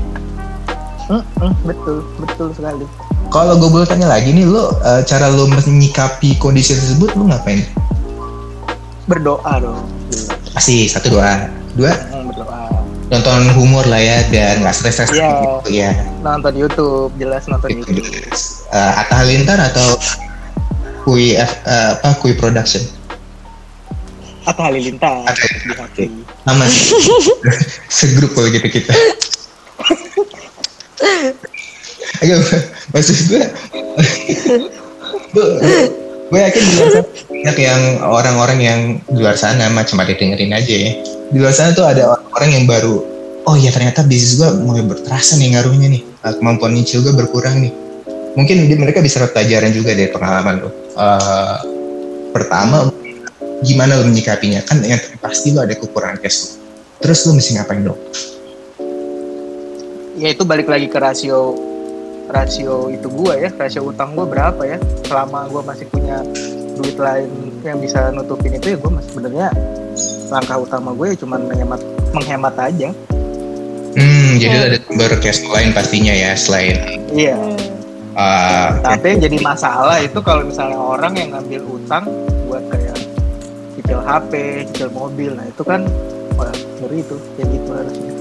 mm, 1.09 1.23
mm, 1.39 1.53
betul 1.63 1.97
betul 2.19 2.47
sekali 2.51 2.85
Kalau 3.27 3.55
gue 3.55 3.69
boleh 3.69 3.85
tanya 3.85 4.05
lagi 4.07 4.29
nih, 4.29 4.41
lo 4.43 4.73
eh, 4.79 5.01
cara 5.03 5.25
lo 5.27 5.45
menyikapi 5.45 6.37
kondisi 6.37 6.73
tersebut 6.73 7.13
lo 7.15 7.25
ngapain? 7.25 7.65
berdoa 9.05 9.53
dong 9.57 9.81
Pasti 10.51 10.85
satu 10.85 11.09
doa, 11.11 11.49
dua 11.73 11.93
Mm, 12.11 12.29
berdoa 12.29 12.59
nonton 13.09 13.41
humor 13.55 13.81
lah 13.83 13.97
ya 13.97 14.21
dan 14.29 14.61
nggak 14.61 14.69
stres-stres 14.71 15.09
Iya. 15.11 15.33
gitu 15.33 15.69
ya. 15.71 15.89
nonton 16.21 16.53
YouTube 16.53 17.09
jelas 17.17 17.41
nonton 17.45 17.73
Gitu. 17.73 17.89
YouTube 17.89 18.05
Eh, 18.69 18.91
Atta 18.95 19.15
Halilintar 19.15 19.57
atau 19.57 19.97
Kui 21.01 21.33
F- 21.33 21.65
eh, 21.65 21.97
apa 21.97 22.13
Kui 22.15 22.37
Production? 22.37 22.85
Atau 24.49 24.61
Halilintar 24.65 25.21
di 25.37 25.73
hati 25.77 26.05
Aman. 26.49 26.69
Segrup 27.97 28.33
kalau 28.33 28.49
gitu 28.49 28.65
kita. 28.65 28.93
Ayo, 32.19 32.35
maksud 32.91 33.15
gue, 33.31 33.43
gue, 35.31 36.39
yakin 36.41 36.63
di 36.65 36.73
luar 36.75 36.89
sana 36.91 37.07
banyak 37.29 37.57
yang 37.63 37.81
orang-orang 38.03 38.59
yang 38.59 38.79
di 39.07 39.19
luar 39.23 39.37
sana 39.39 39.71
macam 39.71 40.03
ada 40.03 40.11
dengerin 40.11 40.51
aja 40.51 40.75
ya. 40.75 40.91
Di 41.31 41.37
luar 41.39 41.55
sana 41.55 41.71
tuh 41.71 41.87
ada 41.87 42.11
orang-orang 42.11 42.49
yang 42.59 42.65
baru, 42.67 42.95
oh 43.47 43.55
ya 43.55 43.71
ternyata 43.71 44.03
bisnis 44.03 44.35
gue 44.35 44.49
mulai 44.59 44.83
berterasa 44.83 45.39
nih 45.39 45.55
ngaruhnya 45.55 45.87
nih, 45.87 46.03
Eh, 46.19 46.33
kemampuan 46.35 46.75
nyicil 46.75 46.99
gue 46.99 47.15
berkurang 47.15 47.63
nih. 47.63 47.71
Mungkin 48.35 48.67
mereka 48.75 48.99
bisa 48.99 49.23
dapat 49.23 49.39
pelajaran 49.39 49.71
juga 49.71 49.95
dari 49.95 50.11
pengalaman 50.11 50.55
lo. 50.59 50.69
Eh, 50.99 51.57
pertama, 52.35 52.91
gimana 53.65 53.99
lo 53.99 54.07
menyikapinya? 54.07 54.63
Kan 54.63 54.83
yang 54.83 54.99
pasti 55.19 55.51
lo 55.51 55.63
ada 55.63 55.75
kekurangan 55.75 56.19
cash 56.19 56.37
flow. 56.43 56.59
Terus 56.99 57.19
lo 57.27 57.31
mesti 57.35 57.51
ngapain 57.55 57.83
dong? 57.83 57.99
ya 60.19 60.35
itu 60.35 60.43
balik 60.43 60.67
lagi 60.67 60.91
ke 60.91 60.99
rasio 60.99 61.55
rasio 62.27 62.91
itu 62.91 63.07
gua 63.07 63.39
ya 63.39 63.49
rasio 63.55 63.87
utang 63.87 64.11
gua 64.13 64.27
berapa 64.27 64.61
ya 64.67 64.77
selama 65.07 65.47
gua 65.47 65.63
masih 65.63 65.87
punya 65.87 66.19
duit 66.75 66.99
lain 66.99 67.31
yang 67.63 67.79
bisa 67.79 68.11
nutupin 68.11 68.59
itu 68.59 68.75
ya 68.75 68.77
gua 68.77 68.99
masih 68.99 69.15
sebenarnya 69.15 69.47
langkah 70.29 70.59
utama 70.59 70.93
gue 70.93 71.07
ya 71.11 71.15
cuma 71.17 71.35
menghemat 71.39 71.81
menghemat 72.13 72.55
aja 72.59 72.91
Hmm, 73.89 74.37
jadi 74.37 74.53
lo 74.53 74.65
ada 74.69 74.79
sumber 74.85 75.11
cash 75.17 75.41
flow 75.41 75.57
lain 75.57 75.73
pastinya 75.73 76.13
ya 76.13 76.37
selain 76.37 76.77
iya 77.09 77.33
uh, 78.13 78.77
tapi 78.85 79.17
yang 79.17 79.25
jadi 79.25 79.37
masalah 79.41 79.97
itu 79.97 80.19
kalau 80.21 80.45
misalnya 80.45 80.77
orang 80.77 81.17
yang 81.17 81.33
ngambil 81.33 81.81
utang 81.81 82.05
cicil 83.89 84.05
HP 84.05 84.31
cicil 84.69 84.89
mobil 84.93 85.33
nah 85.33 85.49
itu 85.49 85.65
kan 85.65 85.81
wah 86.37 86.53
ngeri 86.77 87.01
itu 87.01 87.17
kayak 87.33 87.47
gitu 87.49 87.69
harusnya 87.73 88.13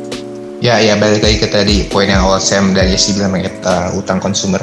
ya 0.64 0.74
ya 0.80 0.96
balik 0.96 1.20
lagi 1.20 1.36
ke 1.44 1.48
tadi 1.52 1.76
poin 1.92 2.08
yang 2.08 2.24
awal 2.24 2.40
Sam 2.40 2.72
dan 2.72 2.88
Yesi 2.88 3.12
bilang 3.12 3.36
mengenai 3.36 3.52
uh, 3.68 3.92
utang 3.94 4.16
konsumer. 4.18 4.58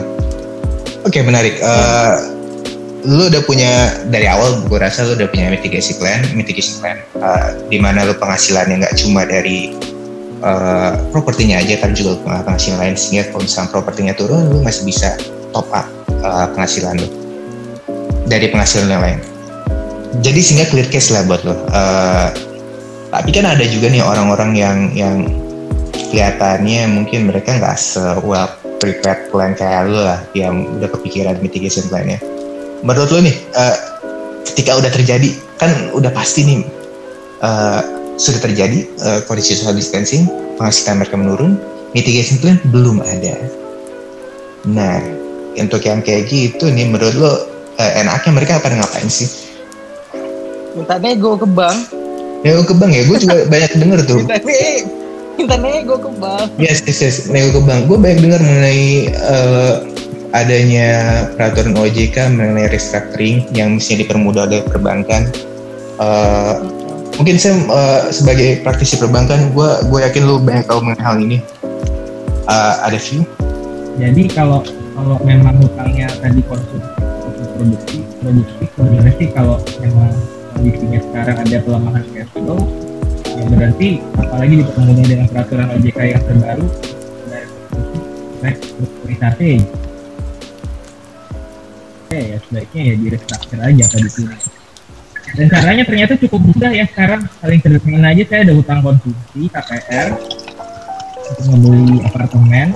Oke 1.06 1.22
menarik. 1.22 1.62
Uh, 1.62 2.34
lu 3.06 3.30
udah 3.30 3.46
punya 3.46 3.94
dari 4.10 4.26
awal 4.26 4.66
gue 4.66 4.82
rasa 4.82 5.06
lu 5.06 5.14
udah 5.14 5.30
punya 5.30 5.54
mitigasi 5.54 5.94
plan, 6.02 6.26
mitigation 6.34 6.82
plan 6.82 6.98
uh, 7.22 7.54
di 7.70 7.78
mana 7.78 8.02
lu 8.02 8.18
penghasilannya 8.18 8.82
nggak 8.82 8.98
cuma 8.98 9.30
dari 9.30 9.78
uh, 10.42 10.98
propertinya 11.14 11.62
aja 11.62 11.86
tapi 11.86 11.94
juga 11.94 12.18
penghasilan 12.26 12.82
lain 12.82 12.98
sehingga 12.98 13.30
kalau 13.30 13.46
misalnya 13.46 13.70
propertinya 13.70 14.14
turun 14.18 14.50
lu 14.50 14.66
masih 14.66 14.90
bisa 14.90 15.14
top 15.54 15.70
up 15.70 15.86
uh, 16.26 16.50
penghasilan 16.58 16.98
lu 16.98 17.08
dari 18.26 18.50
penghasilan 18.50 18.90
yang 18.90 19.06
lain. 19.06 19.35
Jadi 20.22 20.40
sehingga 20.40 20.68
clear 20.72 20.88
case 20.88 21.12
lah 21.12 21.26
buat 21.28 21.42
lo. 21.44 21.56
Uh, 21.72 22.30
tapi 23.16 23.32
kan 23.32 23.48
ada 23.48 23.64
juga 23.64 23.88
nih 23.88 24.04
orang-orang 24.04 24.52
yang 24.56 24.78
yang 24.92 25.18
kelihatannya 26.12 26.88
mungkin 26.92 27.32
mereka 27.32 27.56
nggak 27.60 27.76
se 27.80 28.04
well 28.24 28.48
prepared 28.80 29.32
plan 29.32 29.56
kayak 29.56 29.88
lu 29.88 30.00
lah 30.00 30.20
yang 30.36 30.68
udah 30.80 30.88
kepikiran 30.92 31.40
mitigation 31.40 31.88
plan-nya. 31.88 32.20
Menurut 32.84 33.10
lu 33.12 33.20
nih, 33.24 33.36
eh, 33.36 33.76
ketika 34.52 34.78
udah 34.78 34.92
terjadi 34.92 35.32
kan 35.60 35.72
udah 35.96 36.12
pasti 36.12 36.44
nih 36.44 36.60
eh, 37.44 37.82
sudah 38.20 38.40
terjadi 38.44 38.80
eh, 38.84 39.20
kondisi 39.28 39.56
social 39.56 39.76
distancing, 39.76 40.28
penghasilan 40.60 41.04
mereka 41.04 41.16
menurun, 41.16 41.60
mitigation 41.96 42.40
plan 42.40 42.60
belum 42.72 43.00
ada. 43.04 43.36
Nah, 44.68 45.00
untuk 45.56 45.84
yang 45.88 46.04
kayak 46.04 46.28
gitu 46.28 46.68
nih 46.68 46.88
menurut 46.88 47.16
lo 47.16 47.32
eh, 47.80 47.92
enaknya 48.04 48.32
mereka 48.32 48.60
pada 48.60 48.76
ngapain 48.76 49.08
sih? 49.08 49.45
Minta 50.76 50.96
nego 51.00 51.40
ke 51.40 51.48
bank 51.48 51.78
Ya 52.46 52.62
ke 52.62 52.78
bank 52.78 52.94
ya, 52.94 53.02
gue 53.10 53.18
juga 53.18 53.36
banyak 53.52 53.72
denger 53.74 54.00
tuh. 54.06 54.20
minta 54.22 54.38
nego 54.38 54.86
minta 55.36 55.56
nego 55.58 55.96
ke 55.98 56.10
bank 56.22 56.46
Yes, 56.62 56.86
yes, 56.86 57.00
yes. 57.02 57.16
Nego 57.26 57.58
ke 57.58 57.62
bank. 57.66 57.90
Gue 57.90 57.98
banyak 57.98 58.22
dengar 58.22 58.40
mengenai 58.40 59.10
eh, 59.10 59.74
adanya 60.30 60.90
peraturan 61.34 61.74
OJK 61.74 62.38
mengenai 62.38 62.70
restructuring 62.70 63.50
yang 63.50 63.80
mestinya 63.80 64.06
dipermudah 64.06 64.46
oleh 64.46 64.62
perbankan. 64.62 65.32
Eh, 65.98 66.54
mungkin 67.18 67.36
saya 67.40 67.56
eh, 67.58 68.02
sebagai 68.14 68.62
praktisi 68.62 69.00
perbankan, 69.02 69.50
gue 69.56 69.70
gue 69.90 70.00
yakin 70.06 70.22
lu 70.28 70.38
banyak 70.38 70.70
tahu 70.70 70.86
mengenai 70.86 71.02
hal 71.02 71.18
ini. 71.18 71.38
Eh, 72.46 72.74
ada 72.86 73.00
view? 73.00 73.26
Jadi 73.98 74.30
kalau 74.30 74.62
kalau 74.94 75.18
memang 75.26 75.56
hutangnya 75.60 76.12
tadi 76.20 76.46
konsumsi 76.46 76.94
produksi 77.56 77.98
produktif 78.22 78.68
sebenarnya 78.76 79.14
sih 79.18 79.28
kalau 79.32 79.58
memang 79.80 80.12
kondisinya 80.56 81.00
sekarang 81.12 81.38
ada 81.44 81.58
pelemahan 81.60 82.04
cash 82.16 82.32
flow 82.32 82.60
ya 83.36 83.44
berarti 83.52 83.90
apalagi 84.16 84.54
dipermudah 84.64 85.06
dengan 85.06 85.28
peraturan 85.28 85.68
OJK 85.76 86.00
yang 86.08 86.24
terbaru 86.24 86.66
restrukturisasi 88.40 89.52
Oke 92.06 92.20
ya 92.22 92.38
sebaiknya 92.48 92.82
ya 92.88 92.96
di 92.96 93.08
restructure 93.12 93.62
aja 93.62 93.84
tadi 93.92 94.10
sini 94.10 94.38
dan 95.36 95.52
caranya 95.52 95.84
ternyata 95.84 96.16
cukup 96.16 96.40
mudah 96.48 96.72
ya 96.72 96.88
sekarang. 96.88 97.28
Paling 97.44 97.60
sederhana 97.60 98.08
aja 98.16 98.24
saya 98.24 98.40
ada 98.48 98.54
hutang 98.56 98.80
konsumsi 98.80 99.52
KPR 99.52 100.16
untuk 101.28 101.46
membeli 101.52 102.00
apartemen. 102.08 102.72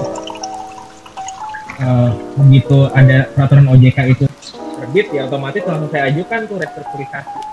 Eh, 1.80 2.12
begitu 2.36 2.92
ada 2.92 3.32
peraturan 3.32 3.72
OJK 3.72 3.98
itu 4.12 4.28
terbit 4.76 5.08
ya 5.16 5.32
otomatis 5.32 5.64
langsung 5.64 5.88
saya 5.88 6.12
ajukan 6.12 6.40
tuh 6.44 6.58
restrukturisasi 6.60 7.49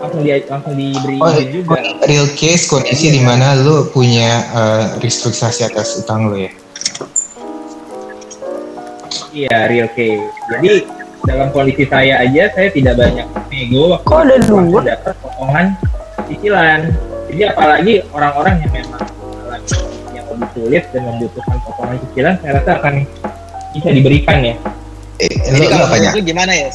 langsung 0.00 0.22
di 0.24 0.30
langsung 0.48 0.74
diberi 0.76 1.16
Oh, 1.20 1.32
juga 1.50 1.78
real 2.06 2.28
case 2.38 2.68
kondisi 2.68 3.12
di 3.12 3.20
mana 3.20 3.58
lu 3.58 3.88
punya 3.90 4.30
eh, 4.52 4.84
restrukturisasi 5.02 5.68
atas 5.68 6.00
utang 6.00 6.30
lu 6.32 6.36
ya? 6.40 6.52
Iya, 9.32 9.56
real 9.68 9.88
case. 9.96 10.24
Jadi 10.52 10.84
dalam 11.24 11.48
kondisi 11.54 11.84
saya 11.88 12.20
aja 12.20 12.52
saya 12.52 12.68
tidak 12.74 12.98
banyak 12.98 13.26
nego 13.48 13.94
waktu 13.96 14.06
Kok 14.10 14.18
ada 14.18 14.32
langsung 14.36 14.64
dapat 14.82 15.14
potongan 15.22 15.66
cicilan. 16.28 16.80
Jadi 17.32 17.42
apalagi 17.48 17.94
orang-orang 18.12 18.54
yang 18.60 18.72
memang 18.76 19.02
yang 20.12 20.24
lebih 20.28 20.48
sulit 20.52 20.84
dan 20.92 21.02
membutuhkan 21.08 21.56
potongan 21.64 21.96
cicilan, 22.08 22.34
saya 22.44 22.52
rasa 22.60 22.70
akan 22.82 22.94
bisa 23.72 23.88
diberikan 23.88 24.38
ya. 24.44 24.54
Eh, 25.22 25.32
Jadi 25.32 25.64
lo, 25.64 25.80
lo 25.80 25.86
kalau 25.88 26.12
lu 26.12 26.20
gimana 26.20 26.52
ya? 26.52 26.68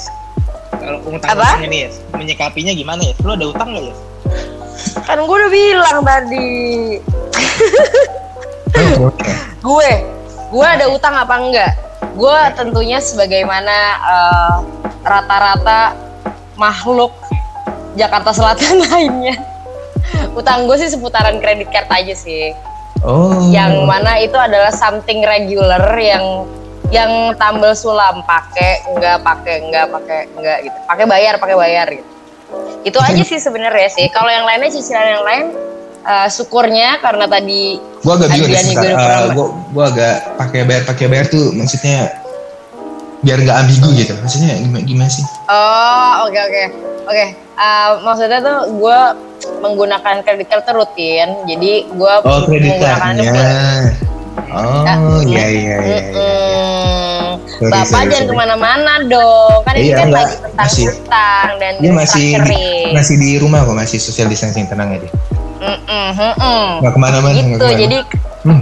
Kalau 0.77 1.00
utang 1.10 1.29
Apa? 1.34 1.43
utang 1.57 1.63
ini 1.67 1.77
ya, 1.86 1.89
menyikapinya 2.15 2.74
gimana 2.74 3.01
ya? 3.03 3.13
Lu 3.25 3.31
ada 3.34 3.46
utang 3.50 3.69
nggak 3.74 3.86
ya? 3.89 3.96
Kan 5.03 5.17
gue 5.24 5.36
udah 5.36 5.51
bilang 5.51 5.98
tadi. 6.05 6.48
Gue 9.67 9.91
gue 10.48 10.63
ada 10.63 10.88
utang 10.88 11.12
apa 11.12 11.36
enggak 11.43 11.72
gue 12.15 12.38
tentunya 12.55 13.03
sebagaimana 13.03 13.75
eh, 14.00 14.55
rata-rata 15.03 15.91
makhluk 16.55 17.12
Jakarta 18.00 18.31
Selatan 18.31 18.79
lainnya 18.88 19.36
utang 20.34 20.69
gue 20.69 20.77
sih 20.79 20.88
seputaran 20.88 21.43
kredit 21.43 21.67
card 21.72 21.89
aja 21.91 22.15
sih 22.15 22.55
Oh. 23.05 23.53
yang 23.53 23.86
mana 23.86 24.17
itu 24.17 24.34
adalah 24.34 24.74
something 24.74 25.22
regular 25.22 25.86
yang 26.01 26.50
yang 26.88 27.36
tambal 27.36 27.75
sulam 27.75 28.24
pakai 28.24 28.88
enggak 28.88 29.20
pakai 29.20 29.56
enggak 29.62 29.86
pakai 29.91 30.20
enggak 30.32 30.58
gitu 30.63 30.77
pakai 30.86 31.06
bayar 31.06 31.34
pakai 31.36 31.56
bayar 31.56 31.88
gitu 31.91 32.10
itu 32.84 32.98
aja 32.98 33.24
sih 33.24 33.39
sebenarnya 33.39 33.89
sih 33.91 34.08
kalau 34.08 34.32
yang 34.32 34.48
lainnya 34.48 34.72
cicilan 34.72 35.20
yang 35.20 35.25
lain 35.27 35.46
eh, 36.01 36.27
syukurnya 36.32 37.03
karena 37.03 37.27
tadi 37.27 37.75
Gua 38.00 38.15
agak 38.15 38.29
bingung 38.32 38.48
udah 38.48 38.62
Eh, 38.63 38.75
pernah- 38.77 39.34
gua, 39.36 39.48
gua 39.75 39.86
agak 39.91 40.15
pakai 40.39 40.62
bayar 40.63 40.84
pakai 40.88 41.06
bayar 41.12 41.25
tuh 41.27 41.51
maksudnya 41.51 42.24
biar 43.20 43.41
nggak 43.41 43.58
ambigu 43.65 43.89
gitu. 43.98 44.13
Maksudnya 44.15 44.56
gimana, 44.56 44.84
gimana 44.86 45.10
sih? 45.10 45.25
Oh, 45.50 46.24
oke 46.24 46.38
oke. 46.38 46.63
Oke, 47.08 47.25
eh, 47.34 47.89
maksudnya 48.03 48.39
tuh 48.39 48.58
gue 48.77 49.00
menggunakan 49.60 50.15
kredit 50.22 50.48
card 50.48 50.70
rutin. 50.72 51.27
Jadi 51.50 51.88
gue 51.89 52.13
Oh 52.24 52.46
cardnya. 52.77 54.07
Oh 54.48 55.20
iya 55.24 55.46
iya 55.46 55.77
iya. 55.77 55.77
iya. 56.08 56.34
Sorry, 57.50 57.74
Bapak 57.74 57.89
sorry, 57.89 58.06
jangan 58.08 58.27
ke 58.27 58.36
mana-mana 58.36 58.94
dong. 59.03 59.60
Kan 59.62 59.74
ini 59.74 59.82
Iya, 59.84 59.96
kan 59.96 60.08
enggak. 60.08 60.22
lagi 60.22 60.36
tentang 60.38 60.62
Masih- 60.63 60.88
hutang 60.88 61.50
dan 61.58 61.74
Dia 61.75 61.91
masih 61.91 62.27
restructuring. 62.38 62.89
masih 62.94 63.15
di 63.17 63.29
rumah 63.38 63.60
kok 63.60 63.75
masih 63.75 63.98
social 63.98 64.27
distancing 64.27 64.65
tenang 64.65 64.94
aja. 64.94 65.10
Mm-mm, 65.58 66.08
mm-mm. 66.13 66.65
Nggak 66.79 66.94
ke 66.94 67.00
mana-mana. 67.00 67.34
nggak 67.34 67.50
Gitu, 67.50 67.58
ke 67.58 67.65
mana. 67.67 67.82
jadi 67.82 67.98
Hmm. 68.39 68.62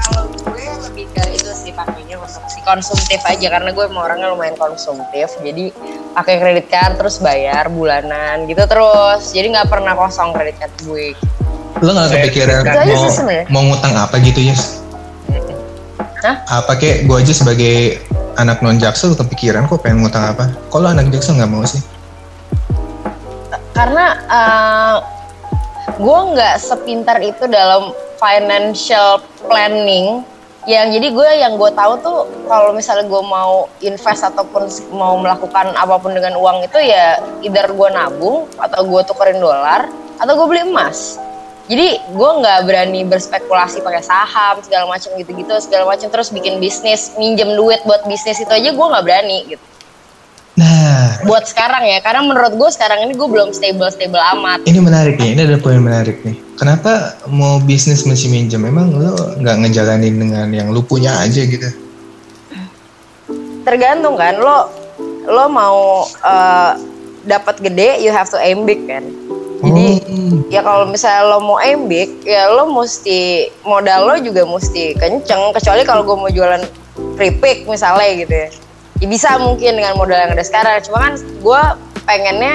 kalau 0.00 0.22
gue 0.32 0.58
lebih 0.82 1.06
ke 1.10 1.22
itu 1.30 1.52
sih 1.52 1.72
pakainya 1.72 2.16
konsumtif 2.62 3.20
aja 3.22 3.46
karena 3.50 3.70
gue 3.70 3.84
emang 3.84 4.02
orangnya 4.02 4.28
lumayan 4.28 4.56
konsumtif 4.56 5.28
jadi 5.38 5.68
pakai 6.12 6.34
kredit 6.38 6.66
card 6.68 6.94
terus 6.96 7.18
bayar 7.18 7.68
bulanan 7.68 8.44
gitu 8.44 8.64
terus 8.64 9.30
jadi 9.30 9.52
nggak 9.52 9.68
pernah 9.68 9.92
kosong 9.94 10.32
kredit 10.32 10.56
card 10.56 10.74
gue 10.82 11.12
Lo 11.82 11.90
nggak 11.92 12.10
kepikiran 12.14 12.62
mau 12.62 13.10
sebenarnya. 13.10 13.44
mau 13.50 13.62
ngutang 13.66 13.94
apa 13.98 14.14
gitu 14.22 14.40
ya? 14.40 14.56
Hah? 16.22 16.62
Apa 16.62 16.78
kek 16.78 17.10
gue 17.10 17.16
aja 17.18 17.34
sebagai 17.34 17.98
anak 18.38 18.62
non 18.62 18.78
jaksel 18.78 19.18
kepikiran 19.18 19.66
kok 19.66 19.82
pengen 19.82 20.06
ngutang 20.06 20.22
apa? 20.22 20.54
Kalau 20.70 20.86
anak 20.86 21.10
jaksel 21.10 21.34
nggak 21.34 21.50
mau 21.50 21.66
sih? 21.66 21.82
karena 23.72 24.06
eh, 24.28 24.96
gue 25.98 26.18
nggak 26.36 26.56
sepintar 26.60 27.18
itu 27.18 27.44
dalam 27.48 27.90
financial 28.20 29.18
planning 29.42 30.22
yang 30.70 30.94
jadi 30.94 31.10
gue 31.10 31.28
yang 31.42 31.58
gue 31.58 31.70
tahu 31.74 31.98
tuh 31.98 32.18
kalau 32.46 32.70
misalnya 32.70 33.10
gue 33.10 33.22
mau 33.26 33.66
invest 33.82 34.22
ataupun 34.22 34.70
mau 34.94 35.18
melakukan 35.18 35.74
apa 35.74 35.98
pun 35.98 36.14
dengan 36.14 36.38
uang 36.38 36.62
itu 36.62 36.78
ya 36.78 37.18
either 37.42 37.66
gue 37.66 37.88
nabung 37.90 38.46
atau 38.54 38.86
gue 38.86 39.02
tukerin 39.02 39.42
dolar 39.42 39.90
atau 40.22 40.32
gue 40.38 40.46
beli 40.46 40.62
emas 40.62 41.18
jadi 41.70 42.00
gue 42.10 42.30
nggak 42.42 42.58
berani 42.66 43.00
berspekulasi 43.06 43.82
pakai 43.82 44.02
saham 44.02 44.58
segala 44.62 44.90
macam 44.90 45.14
gitu-gitu 45.14 45.54
segala 45.62 45.94
macam 45.94 46.08
terus 46.10 46.30
bikin 46.30 46.58
bisnis 46.58 47.14
minjem 47.18 47.54
duit 47.54 47.82
buat 47.86 48.02
bisnis 48.06 48.42
itu 48.42 48.50
aja 48.50 48.70
gue 48.70 48.86
nggak 48.86 49.04
berani 49.04 49.40
gitu 49.50 49.66
Nah, 50.52 51.16
buat 51.24 51.48
sekarang 51.48 51.80
ya 51.88 52.04
karena 52.04 52.28
menurut 52.28 52.52
gue 52.52 52.70
sekarang 52.76 53.08
ini 53.08 53.16
gue 53.16 53.24
belum 53.24 53.56
stable 53.56 53.88
stable 53.88 54.20
amat 54.36 54.60
ini 54.68 54.84
menarik 54.84 55.16
nih. 55.16 55.32
Ini 55.32 55.48
ada 55.48 55.56
poin 55.56 55.80
menarik 55.80 56.20
nih. 56.28 56.36
Kenapa 56.60 57.16
mau 57.24 57.56
bisnis 57.56 58.04
mesti 58.04 58.28
minjem? 58.28 58.60
Emang 58.68 58.92
lo 58.92 59.16
nggak 59.40 59.56
ngejalanin 59.64 60.12
dengan 60.20 60.52
yang 60.52 60.68
lu 60.68 60.84
punya 60.84 61.24
aja 61.24 61.40
gitu? 61.40 61.72
tergantung 63.62 64.18
kan 64.18 64.34
lo 64.38 64.68
lo 65.26 65.46
mau 65.46 66.06
eh, 66.06 66.72
dapat 67.22 67.62
gede 67.62 68.02
you 68.02 68.10
have 68.10 68.26
to 68.26 68.38
aim 68.38 68.66
big 68.66 68.82
kan 68.90 69.06
jadi 69.62 69.86
Oh, 70.02 70.42
ya 70.50 70.60
kalau 70.60 70.84
misalnya 70.90 71.22
lo 71.30 71.38
mau 71.40 71.56
aim 71.62 71.86
big 71.86 72.10
ya 72.26 72.50
lo 72.50 72.68
mesti 72.68 73.48
modal 73.62 74.10
lo 74.10 74.14
juga 74.18 74.42
mesti 74.44 74.92
kenceng. 74.98 75.54
Kecuali 75.54 75.82
kalau 75.86 76.02
gue 76.02 76.16
mau 76.18 76.30
jualan 76.30 76.62
keripik 77.16 77.64
misalnya 77.64 78.08
gitu 78.18 78.34
ya. 78.34 78.48
Ya 79.02 79.06
bisa 79.10 79.34
mungkin 79.38 79.78
dengan 79.78 79.94
modal 79.96 80.18
yang 80.18 80.32
ada 80.34 80.44
sekarang. 80.44 80.82
Cuma 80.84 80.98
kan 81.10 81.14
gue 81.18 81.62
pengennya 82.04 82.54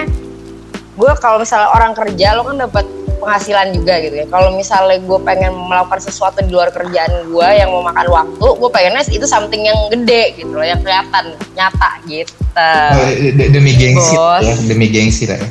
gue 0.98 1.12
kalau 1.22 1.42
misalnya 1.42 1.70
orang 1.72 1.94
kerja 1.96 2.36
lo 2.36 2.44
kan 2.44 2.58
dapat 2.60 2.86
penghasilan 3.18 3.74
juga 3.74 3.98
gitu 4.00 4.16
ya. 4.24 4.26
Kalau 4.30 4.54
misalnya 4.54 4.98
gue 5.02 5.20
pengen 5.26 5.52
melakukan 5.56 6.00
sesuatu 6.00 6.40
di 6.46 6.52
luar 6.54 6.70
kerjaan 6.70 7.28
gue 7.28 7.48
yang 7.50 7.70
mau 7.74 7.82
makan 7.82 8.08
waktu 8.08 8.48
gue 8.48 8.70
pengennya 8.70 9.04
itu 9.10 9.26
something 9.26 9.66
yang 9.66 9.78
gede 9.90 10.38
gitu 10.38 10.54
loh 10.54 10.66
yang 10.66 10.80
kelihatan 10.86 11.34
nyata 11.58 11.90
gitu. 12.06 12.34
Oh, 12.58 13.10
de- 13.38 13.50
demi 13.54 13.74
gengsi 13.78 14.18
Bos. 14.18 14.42
ya, 14.42 14.56
demi 14.66 14.88
gengsi 14.90 15.30
lah 15.30 15.38
ya. 15.38 15.50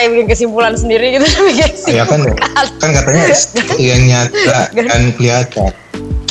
Yang 0.00 0.10
bikin 0.12 0.28
kesimpulan 0.28 0.74
sendiri 0.74 1.14
gitu 1.14 1.26
Ya 1.86 2.04
kan, 2.04 2.20
kan 2.76 2.90
katanya 2.90 3.24
yang 3.90 4.02
nyata 4.04 4.58
dan 4.72 5.02
kelihatan. 5.14 5.72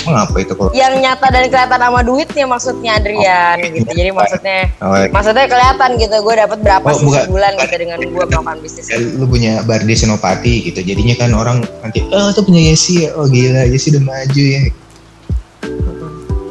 Apa 0.02 0.42
itu 0.42 0.54
kok? 0.54 0.72
yang 0.72 0.98
nyata 0.98 1.28
dan 1.28 1.46
kelihatan 1.46 1.78
sama 1.78 2.02
duitnya 2.02 2.46
maksudnya 2.46 2.98
Adrian 2.98 3.62
gitu 3.62 3.92
jadi 3.92 4.10
maksudnya 4.10 4.72
Oh, 4.80 4.96
ya. 4.96 5.06
maksudnya 5.08 5.46
kelihatan 5.46 5.90
gitu 5.96 6.16
gue 6.18 6.36
dapat 6.36 6.58
berapa 6.60 6.82
Oh, 6.84 6.98
sih 6.98 7.06
bukan. 7.06 7.24
sebulan 7.24 7.52
gitu 7.60 7.76
dengan 7.78 7.98
gue 8.00 8.10
melakukan 8.26 8.58
bisnis 8.58 8.90
Ya, 8.90 8.98
lu 8.98 9.26
punya 9.26 9.62
Bardi 9.62 9.94
Senopati 9.94 10.66
gitu 10.66 10.82
jadinya 10.82 11.14
kan 11.14 11.30
orang 11.32 11.62
nanti 11.80 12.02
oh 12.08 12.26
itu 12.28 12.42
punya 12.42 12.62
Yesi 12.64 13.06
ya 13.06 13.14
oh 13.14 13.28
gila 13.28 13.70
Yesi 13.70 13.94
udah 13.94 14.04
maju 14.04 14.42
ya 14.42 14.62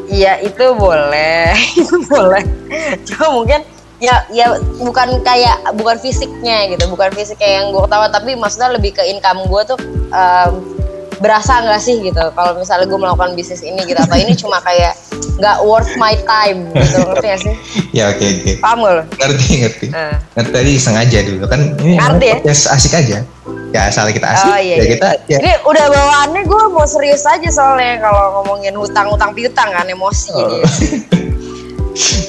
Iya 0.09 0.33
itu 0.41 0.65
boleh, 0.73 1.53
itu 1.81 1.97
boleh. 2.07 2.41
Cuma 3.05 3.27
mungkin 3.31 3.61
ya 3.99 4.23
ya 4.29 4.47
bukan 4.79 5.19
kayak 5.21 5.59
bukan 5.75 5.97
fisiknya 5.97 6.71
gitu, 6.71 6.87
bukan 6.87 7.11
fisiknya 7.11 7.51
yang 7.59 7.71
gue 7.71 7.83
ketawa, 7.83 8.07
tapi 8.07 8.35
maksudnya 8.35 8.71
lebih 8.71 8.93
ke 8.93 9.03
income 9.05 9.43
gue 9.45 9.63
tuh 9.67 9.79
em, 10.09 10.53
berasa 11.19 11.59
nggak 11.61 11.79
sih 11.79 11.99
gitu. 12.01 12.23
Kalau 12.31 12.55
misalnya 12.55 12.87
gue 12.87 12.95
melakukan 12.97 13.35
bisnis 13.35 13.61
ini 13.61 13.83
gitu, 13.83 13.99
atau 13.99 14.15
ini 14.15 14.33
cuma 14.33 14.59
kayak 14.61 14.95
nggak 15.35 15.59
worth 15.63 15.91
my 15.97 16.15
time 16.25 16.71
gitu, 16.73 16.99
ngerti 17.05 17.27
gak 17.27 17.41
sih? 17.41 17.55
ya 17.91 18.11
oke 18.11 18.23
oke 18.23 18.53
Paham 18.59 18.79
gak 18.81 18.93
lo? 18.93 19.03
ngerti 19.19 19.47
ngerti 19.61 19.87
Eh. 19.89 20.15
ngerti 20.35 20.51
tadi 20.53 20.73
sengaja 20.77 21.19
dulu 21.23 21.45
kan 21.47 21.61
ini 21.79 21.95
Ngerti 21.95 22.27
ya? 22.27 22.37
podcast 22.37 22.63
asik 22.69 22.93
aja 22.97 23.19
ya 23.69 23.81
asal 23.85 24.07
kita 24.09 24.27
asik 24.29 24.47
Oh, 24.47 24.59
iya, 24.59 24.75
ya 24.75 24.77
iya. 24.77 24.91
kita 24.95 25.09
ya 25.27 25.39
Ini 25.39 25.53
udah 25.63 25.85
bawaannya 25.89 26.43
gue 26.43 26.63
mau 26.69 26.83
serius 26.85 27.23
aja 27.23 27.49
soalnya 27.49 27.99
kalau 27.99 28.41
ngomongin 28.41 28.75
hutang-hutang 28.75 29.31
piutang 29.33 29.69
kan 29.69 29.87
emosi 29.87 30.31
Oh. 30.33 30.43
jadi. 30.43 30.59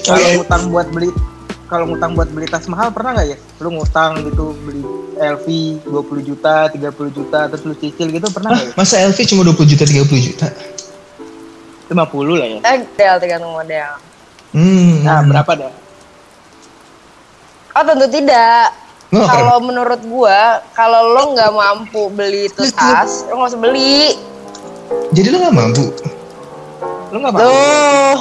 Kalau 0.02 0.28
ngutang 0.36 0.64
buat 0.70 0.88
beli 0.90 1.10
kalau 1.70 1.86
ngutang 1.86 2.18
buat 2.18 2.28
beli 2.28 2.50
tas 2.50 2.66
mahal 2.66 2.90
pernah 2.90 3.14
nggak 3.14 3.28
ya? 3.30 3.38
Lu 3.62 3.70
ngutang 3.72 4.26
gitu 4.26 4.58
beli 4.66 4.82
LV 5.16 5.46
20 5.86 6.26
juta, 6.26 6.66
30 6.68 6.90
juta, 7.14 7.40
terus 7.46 7.64
lu 7.64 7.78
cicil 7.78 8.10
gitu 8.10 8.28
pernah 8.34 8.58
nggak 8.58 8.66
ya? 8.66 8.74
masa 8.74 8.98
LV 9.06 9.18
cuma 9.30 9.46
20 9.46 9.72
juta 9.72 9.84
30 9.86 10.28
juta 10.28 10.48
50 11.90 12.40
lah 12.40 12.48
ya. 12.48 12.60
Eh, 12.66 12.78
Model 12.82 13.16
tergantung 13.18 13.54
model. 13.54 13.90
hmm 14.52 15.06
Nah, 15.06 15.22
berapa 15.22 15.52
dah? 15.56 15.74
Oh 17.72 17.84
tentu 17.86 18.08
tidak. 18.10 18.74
Nggak 19.10 19.26
Kalau 19.26 19.58
menurut 19.62 20.02
gua, 20.06 20.62
kalau 20.74 21.02
lo 21.18 21.34
nggak 21.34 21.50
mampu 21.50 22.14
beli 22.14 22.46
itu 22.46 22.70
tas, 22.74 23.26
lo 23.26 23.42
nggak 23.42 23.50
usah 23.54 23.62
beli. 23.62 24.14
jadi 25.14 25.28
lu 25.30 25.38
nggak 25.42 25.54
mampu 25.58 25.86
Lu 27.10 27.18
nggak 27.18 27.34
mau? 27.34 27.42
Loh, 27.42 28.18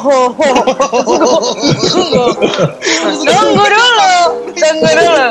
tunggu 3.23 3.65
dulu, 3.67 4.13
tunggu 4.53 4.91
dulu. 4.91 5.27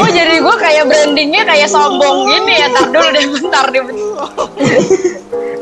Oh 0.00 0.08
jadi 0.08 0.40
gua 0.40 0.56
kayak 0.56 0.88
brandingnya 0.88 1.42
kayak 1.44 1.68
sombong 1.68 2.26
gini 2.26 2.58
ya. 2.58 2.66
Tar 2.70 2.86
dulu 2.88 3.08
deh, 3.10 3.24
bentar 3.28 3.64
deh. 3.68 3.82
bentar. 3.82 4.30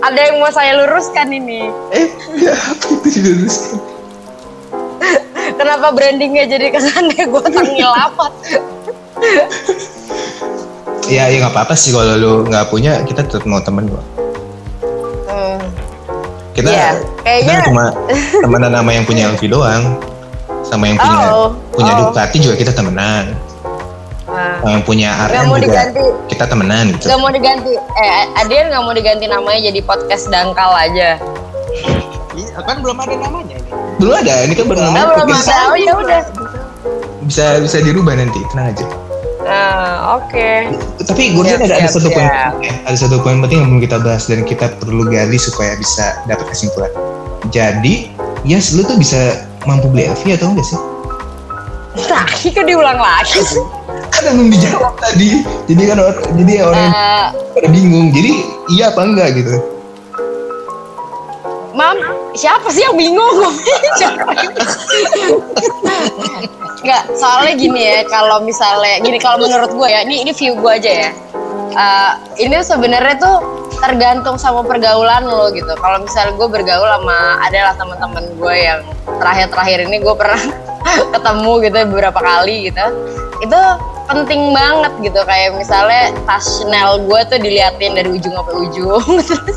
Ada 0.02 0.20
yang 0.28 0.36
mau 0.38 0.50
saya 0.50 0.76
luruskan 0.78 1.30
ini. 1.30 1.70
eh 1.90 2.08
ya 2.36 2.52
apa 2.52 2.86
itu 2.90 3.08
diluruskan 3.12 3.78
Kenapa 5.52 5.92
brandingnya 5.92 6.44
jadi 6.48 6.66
kesannya 6.72 7.22
gua 7.28 7.44
tangil 7.44 7.86
amat? 7.88 8.32
ya 11.06 11.28
ya 11.28 11.36
nggak 11.38 11.52
apa-apa 11.52 11.74
sih 11.76 11.92
kalau 11.92 12.16
lu 12.16 12.32
nggak 12.42 12.66
punya 12.66 13.04
kita 13.04 13.22
tetap 13.22 13.44
mau 13.44 13.60
temen 13.60 13.86
gua 13.86 14.02
Hmm. 15.32 15.71
Kita 16.52 16.68
Iya, 16.68 16.88
kayaknya- 17.22 17.48
kita 17.48 17.68
cuma 17.72 17.84
temenan 18.38 18.70
sama 18.70 18.90
yang 18.92 19.04
punya 19.04 19.22
LV 19.30 19.42
doang. 19.48 19.82
Sama 20.62 20.84
yang 20.86 20.96
punya 20.96 21.18
Oh, 21.28 21.48
punya 21.70 21.92
oh. 21.92 21.98
Ducati 22.08 22.36
juga 22.38 22.54
kita 22.56 22.72
temenan. 22.72 23.24
Nah, 24.24 24.56
Sama 24.60 24.70
yang 24.70 24.84
punya 24.84 25.08
RM 25.28 25.44
mau 25.44 25.56
juga 25.56 25.66
diganti, 25.90 26.04
kita 26.26 26.44
temenan 26.46 26.84
gitu. 26.88 27.04
nggak 27.04 27.20
mau 27.20 27.28
diganti. 27.28 27.72
Eh, 27.74 28.22
Adian 28.34 28.72
nggak 28.72 28.82
mau 28.82 28.94
diganti 28.94 29.24
namanya 29.26 29.60
jadi 29.62 29.80
podcast 29.82 30.24
dangkal 30.28 30.72
aja. 30.72 31.20
Iya, 32.32 32.56
kan 32.64 32.80
belum 32.80 32.96
ada 32.96 33.12
namanya 33.12 33.54
ini. 33.54 33.70
Belum 33.98 34.14
ada, 34.14 34.34
ini 34.40 34.52
kan 34.56 34.64
baru 34.64 34.78
Nah, 34.78 34.86
namanya 34.88 35.04
belum 35.04 35.28
podcast. 35.28 35.48
ada. 35.48 35.68
Oh 35.68 35.76
ya 35.76 35.92
udah. 35.94 36.22
Bisa 37.22 37.44
bisa 37.60 37.76
dirubah 37.80 38.14
nanti, 38.14 38.40
tenang 38.48 38.72
aja. 38.72 38.86
Nah, 39.42 40.22
oke. 40.22 40.48
Tapi 41.02 41.34
gue 41.34 41.42
ada, 41.42 41.66
ada 41.66 41.90
satu 41.90 42.08
poin 42.14 42.26
ya. 42.26 42.54
ada 42.86 42.96
satu 42.96 43.18
poin 43.20 43.42
penting 43.42 43.58
yang 43.62 43.68
belum 43.74 43.82
kita 43.82 43.98
bahas 44.00 44.30
dan 44.30 44.46
kita 44.46 44.70
perlu 44.78 45.06
gali 45.10 45.38
supaya 45.38 45.74
bisa 45.74 46.22
dapat 46.30 46.46
kesimpulan. 46.50 46.90
Jadi, 47.50 48.10
yes, 48.46 48.72
lu 48.74 48.86
tuh 48.86 48.94
bisa 48.94 49.42
mampu 49.66 49.90
beli 49.90 50.06
LV 50.06 50.38
atau 50.38 50.54
enggak 50.54 50.66
sih? 50.66 50.78
Tadi 51.92 52.48
kan 52.54 52.64
diulang 52.64 52.96
lagi. 52.96 53.42
Kan 54.08 54.32
belum 54.38 54.48
dijawab 54.48 54.94
tadi. 55.02 55.44
Jadi 55.68 55.82
kan 55.84 55.96
jadi 56.40 56.54
orang 56.64 56.88
Eh, 56.88 57.26
pada 57.52 57.68
bingung. 57.68 58.08
Jadi 58.14 58.32
iya 58.72 58.94
apa 58.94 59.02
enggak 59.04 59.36
gitu? 59.36 59.71
Siapa 62.32 62.68
sih 62.72 62.82
yang 62.82 62.96
bingung? 62.96 63.52
Siapa? 64.00 64.32
Enggak, 66.82 67.02
soalnya 67.14 67.54
gini 67.54 67.80
ya, 67.86 67.98
kalau 68.10 68.42
misalnya 68.42 68.98
gini 69.04 69.18
kalau 69.22 69.38
menurut 69.38 69.70
gue 69.70 69.88
ya, 69.88 70.02
ini 70.02 70.26
ini 70.26 70.32
view 70.34 70.56
gue 70.58 70.72
aja 70.72 70.92
ya. 71.08 71.10
Eh, 71.72 72.12
ini 72.44 72.60
sebenarnya 72.60 73.16
tuh 73.16 73.36
tergantung 73.80 74.36
sama 74.38 74.62
pergaulan 74.62 75.24
lo 75.26 75.50
gitu. 75.54 75.72
Kalau 75.78 76.04
misalnya 76.04 76.36
gue 76.36 76.48
bergaul 76.48 76.86
sama 76.86 77.40
adalah 77.42 77.72
teman-teman 77.74 78.24
gue 78.36 78.54
yang 78.54 78.80
terakhir-terakhir 79.18 79.78
ini 79.88 79.96
gue 80.02 80.14
pernah 80.14 80.42
ketemu 81.14 81.52
gitu 81.66 81.76
beberapa 81.88 82.20
kali 82.20 82.70
gitu. 82.70 82.84
Itu 83.42 83.58
penting 84.04 84.50
banget 84.50 84.92
gitu 85.00 85.20
kayak 85.20 85.50
misalnya 85.52 86.02
tas 86.24 86.44
Chanel 86.54 87.02
gue 87.02 87.20
tuh 87.26 87.38
diliatin 87.38 87.92
dari 87.92 88.10
ujung 88.12 88.30
sampai 88.32 88.54
ujung 88.62 89.02
terus 89.20 89.56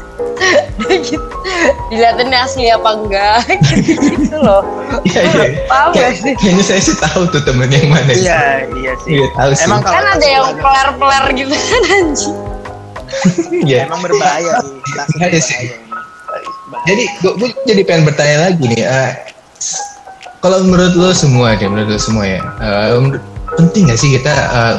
gitu 1.08 1.28
diliatin 1.88 2.30
asli 2.32 2.68
apa 2.68 2.90
enggak 2.94 3.40
gitu 4.16 4.38
loh 4.38 4.64
Iya 5.04 5.22
iya. 5.24 5.46
paham 5.66 5.90
gak 5.92 6.12
sih 6.16 6.34
Kayaknya 6.34 6.64
saya 6.64 6.82
sih 6.82 6.96
tahu 6.96 7.22
tuh 7.28 7.42
temen 7.42 7.68
yang 7.68 7.90
mana. 7.90 8.10
Iya, 8.10 8.42
iya 8.72 8.92
sih. 8.98 9.10
Iya 9.14 9.28
tahu 9.34 9.52
sih. 9.54 9.66
Emang 9.66 9.82
kalau 9.82 9.94
kan 9.94 10.06
ada 10.10 10.26
yang 10.26 10.44
gua 10.48 10.56
peler-peler 10.58 11.26
gitu 11.36 11.54
kan 11.54 11.82
anjing 11.92 12.36
Iya. 13.66 13.78
emang 13.86 14.02
berbahaya 14.02 14.54
Berbahaya 15.12 15.40
sih. 15.40 15.74
Jadi 16.84 17.04
gue 17.20 17.50
jadi 17.64 17.82
pengen 17.84 18.04
bertanya 18.04 18.38
lagi 18.46 18.64
nih. 18.64 18.82
eh, 18.82 19.12
s- 19.56 19.98
kalau 20.38 20.62
menurut 20.62 20.94
lo 20.94 21.10
semua 21.12 21.54
deh, 21.54 21.66
menurut 21.66 21.90
lo 21.90 22.00
semua 22.00 22.24
ya, 22.24 22.42
eh, 22.60 22.94
menurut- 22.96 23.26
penting 23.56 23.88
gak 23.88 24.00
sih 24.00 24.20
kita 24.20 24.36
eh, 24.36 24.76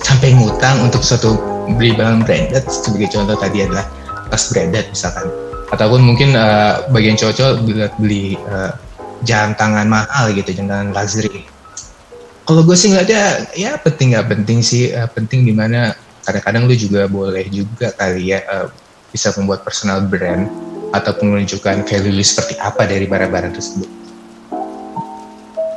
sampai 0.00 0.34
ngutang 0.34 0.88
untuk 0.88 1.04
suatu 1.04 1.36
beli 1.76 1.92
barang 1.92 2.24
branded 2.24 2.64
sebagai 2.68 3.12
contoh 3.12 3.36
tadi 3.36 3.68
adalah 3.68 3.84
tas 4.32 4.48
branded 4.52 4.88
misalkan, 4.88 5.28
ataupun 5.72 6.00
mungkin 6.00 6.32
eh, 6.32 6.74
bagian 6.88 7.16
cowok-cowok 7.16 7.54
beli, 7.64 7.84
beli 8.00 8.24
eh, 8.36 8.72
jam 9.24 9.52
tangan 9.52 9.88
mahal 9.88 10.32
gitu, 10.32 10.54
jam 10.56 10.70
tangan 10.70 10.96
luxury. 10.96 11.44
Kalau 12.48 12.64
gue 12.64 12.76
sih 12.80 12.88
ngeliatnya 12.88 13.52
ya 13.52 13.76
penting 13.76 14.16
nggak 14.16 14.26
penting 14.32 14.58
sih, 14.64 14.88
eh, 14.88 15.08
penting 15.08 15.44
di 15.44 15.52
mana 15.52 15.92
kadang-kadang 16.24 16.68
lu 16.68 16.74
juga 16.76 17.04
boleh 17.08 17.44
juga 17.52 17.92
kali 17.92 18.32
ya 18.32 18.40
eh, 18.40 18.66
bisa 19.12 19.32
membuat 19.36 19.64
personal 19.64 20.04
brand 20.04 20.48
ataupun 20.92 21.36
menunjukkan 21.36 21.84
value 21.84 22.16
lu 22.16 22.24
seperti 22.24 22.56
apa 22.56 22.88
dari 22.88 23.04
barang-barang 23.04 23.52
tersebut. 23.52 23.88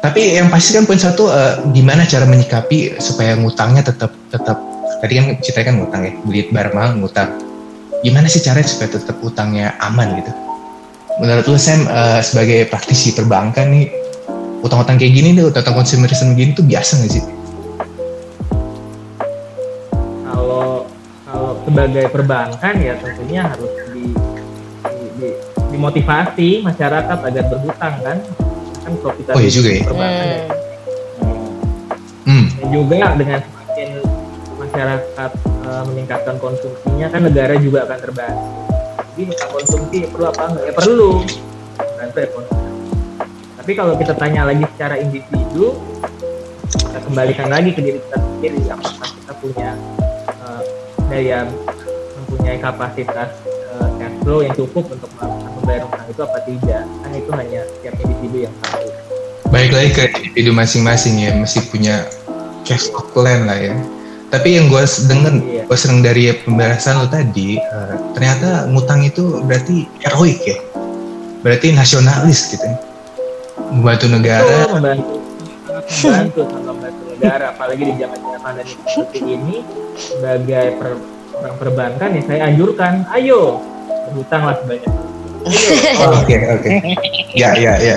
Tapi 0.01 0.33
yang 0.33 0.49
pasti 0.49 0.73
kan 0.73 0.89
poin 0.89 0.97
satu, 0.97 1.29
eh, 1.29 1.61
gimana 1.77 2.09
cara 2.09 2.25
menyikapi 2.25 2.97
supaya 2.97 3.37
ngutangnya 3.37 3.85
tetap 3.85 4.09
tetap 4.33 4.57
tadi 4.97 5.13
kan 5.17 5.25
ceritanya 5.37 5.65
kan 5.69 5.75
ngutang 5.77 6.01
ya, 6.01 6.11
beli 6.25 6.41
barang 6.49 6.73
mahal 6.73 6.91
ngutang. 6.97 7.29
Gimana 8.01 8.25
sih 8.25 8.41
caranya 8.41 8.65
supaya 8.65 8.97
tetap 8.97 9.21
utangnya 9.21 9.77
aman 9.77 10.17
gitu? 10.17 10.33
Menurut 11.21 11.45
lu 11.45 11.57
Sam 11.61 11.85
eh, 11.85 12.21
sebagai 12.25 12.65
praktisi 12.65 13.13
perbankan 13.13 13.69
nih, 13.69 13.93
utang-utang 14.65 14.97
kayak 14.97 15.13
gini 15.13 15.37
nih, 15.37 15.45
utang 15.53 15.69
konsumerisme 15.77 16.33
gini 16.33 16.57
tuh 16.57 16.65
biasa 16.65 16.97
nggak 16.97 17.11
sih? 17.13 17.23
kalau 20.25 20.85
kalau 21.23 21.51
sebagai 21.63 22.05
perbankan 22.09 22.73
ya 22.81 22.93
tentunya 22.99 23.41
harus 23.47 23.71
di, 23.93 24.11
di, 24.83 25.05
di- 25.19 25.37
dimotivasi 25.71 26.59
masyarakat 26.65 27.17
agar 27.23 27.43
berhutang 27.47 27.95
kan 28.03 28.17
kan 28.81 28.91
profitabilitas 28.97 29.37
Oh, 29.37 29.41
iya 29.41 29.51
juga 29.51 29.69
ya. 29.69 29.81
perbankan 29.83 30.25
ya. 30.25 30.39
Hmm. 31.21 31.47
Hmm, 32.21 32.45
Dan 32.53 32.67
juga 32.69 32.97
dengan 33.13 33.39
semakin 33.41 33.89
masyarakat 34.57 35.31
eh, 35.61 35.83
meningkatkan 35.87 36.35
konsumsinya 36.37 37.07
kan 37.07 37.21
negara 37.21 37.53
juga 37.57 37.79
akan 37.85 37.97
terbantu. 37.99 38.45
Jadi 39.11 39.21
hutang 39.27 39.51
konsumsi 39.51 39.97
perlu 40.07 40.25
apa 40.25 40.41
enggak? 40.47 40.63
Ya 40.65 40.73
perlu. 40.73 41.09
Bantu 41.77 42.17
ekonomi. 42.17 42.59
Tapi 43.53 43.71
kalau 43.75 43.93
kita 43.93 44.13
tanya 44.15 44.41
lagi 44.43 44.65
secara 44.67 44.95
individu, 44.97 45.77
kita 46.71 46.99
kembalikan 46.99 47.47
lagi 47.47 47.69
ke 47.71 47.79
diri 47.79 47.99
kita 47.99 48.17
sendiri. 48.17 48.59
Apakah 48.65 49.09
kita 49.11 49.33
punya 49.37 49.69
eh, 50.39 50.61
daya 51.05 51.39
mempunyai 52.17 52.57
kapasitas 52.57 53.29
eh, 53.45 53.87
cash 53.97 54.15
flow 54.21 54.41
yang 54.41 54.55
cukup 54.55 54.89
untuk 54.89 55.09
melakukan 55.13 55.50
membayar 55.61 55.83
utang 55.85 56.05
itu 56.09 56.21
apa 56.25 56.39
tidak? 56.43 56.81
Kan 56.83 57.11
itu 57.13 57.31
hanya 57.31 57.61
setiap 57.69 57.95
individu 58.01 58.37
yang 58.49 58.55
tahu. 58.65 58.87
Baik 59.51 59.71
lagi 59.71 59.89
ke 59.93 60.03
individu 60.17 60.51
masing-masing 60.51 61.15
ya, 61.19 61.31
mesti 61.35 61.59
punya 61.69 62.07
cash 62.63 62.89
flow 62.89 63.05
plan 63.13 63.45
lah 63.45 63.57
ya. 63.57 63.75
Tapi 64.31 64.55
yang 64.55 64.71
gue 64.71 64.79
denger, 64.79 65.33
Iya. 65.43 65.63
gue 65.67 65.77
sering 65.77 65.99
dari 65.99 66.31
pembahasan 66.31 67.03
lo 67.03 67.07
tadi, 67.11 67.59
eh, 67.59 67.93
ternyata 68.15 68.63
ngutang 68.71 69.03
itu 69.03 69.43
berarti 69.43 69.91
heroik 70.07 70.39
ya, 70.47 70.55
berarti 71.43 71.75
nasionalis 71.75 72.55
gitu, 72.55 72.63
ya. 72.63 72.79
membantu 73.67 74.07
negara. 74.07 74.47
Itu 74.47 74.71
membantu 74.71 75.13
membantu 75.91 76.41
membantu 76.63 77.01
negara 77.11 77.45
apalagi 77.51 77.83
di 77.83 77.93
zaman 77.99 78.17
zaman 78.17 78.39
pandemi 78.39 78.71
seperti 78.87 79.19
ini 79.19 79.55
sebagai 79.99 80.65
per- 80.79 81.03
orang 81.35 81.55
perbankan 81.57 82.09
ya 82.15 82.21
saya 82.23 82.41
anjurkan 82.47 82.93
ayo 83.11 83.59
berhutanglah 84.07 84.55
sebanyak 84.63 84.87
Oh, 84.87 85.10
Oke 86.21 86.35
oke, 86.37 86.69
ya 87.33 87.57
ya 87.57 87.73
ya, 87.81 87.95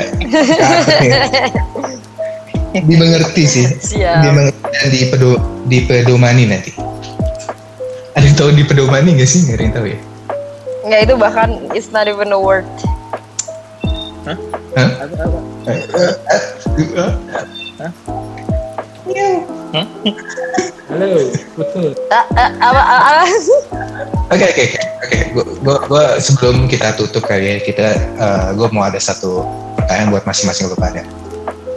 dimengerti 2.88 3.42
sih, 3.44 3.66
siap 3.78 4.24
dimengerti 4.24 4.64
dan 4.64 4.90
dipedo, 4.90 5.30
dipedomani 5.68 6.44
nanti. 6.48 6.72
Ada 8.16 8.24
yang 8.24 8.36
tahu 8.38 8.50
dipedomani 8.56 9.20
nggak 9.20 9.28
sih? 9.28 9.44
Nggak 9.44 9.56
ada 9.60 9.64
yang 9.64 9.74
tahu 9.76 9.86
ya? 9.92 9.98
nggak 10.84 11.00
itu 11.08 11.14
bahkan 11.16 11.48
it's 11.72 11.88
not 11.88 12.04
even 12.04 12.28
a 12.28 12.36
word 12.36 12.68
Hah? 14.24 14.36
Apa- 14.76 15.16
apa? 15.16 15.40
Halo 20.94 21.26
putus 21.58 21.98
Ah, 22.06 22.22
ah, 22.38 22.50
apa. 22.62 22.82
Oke 24.30 24.46
oke 24.46 24.62
oke 24.62 24.78
oke. 24.78 25.18
Gua, 25.34 25.44
gua, 25.58 25.76
gua 25.90 26.04
sebelum 26.22 26.70
kita 26.70 26.94
tutup 26.94 27.26
kali 27.26 27.50
ya 27.50 27.56
kita, 27.58 27.98
eh, 27.98 28.48
gua 28.54 28.70
mau 28.70 28.86
ada 28.86 29.02
satu 29.02 29.42
pertanyaan 29.74 30.14
buat 30.14 30.22
masing-masing 30.22 30.70
lo 30.70 30.78
pada. 30.78 31.02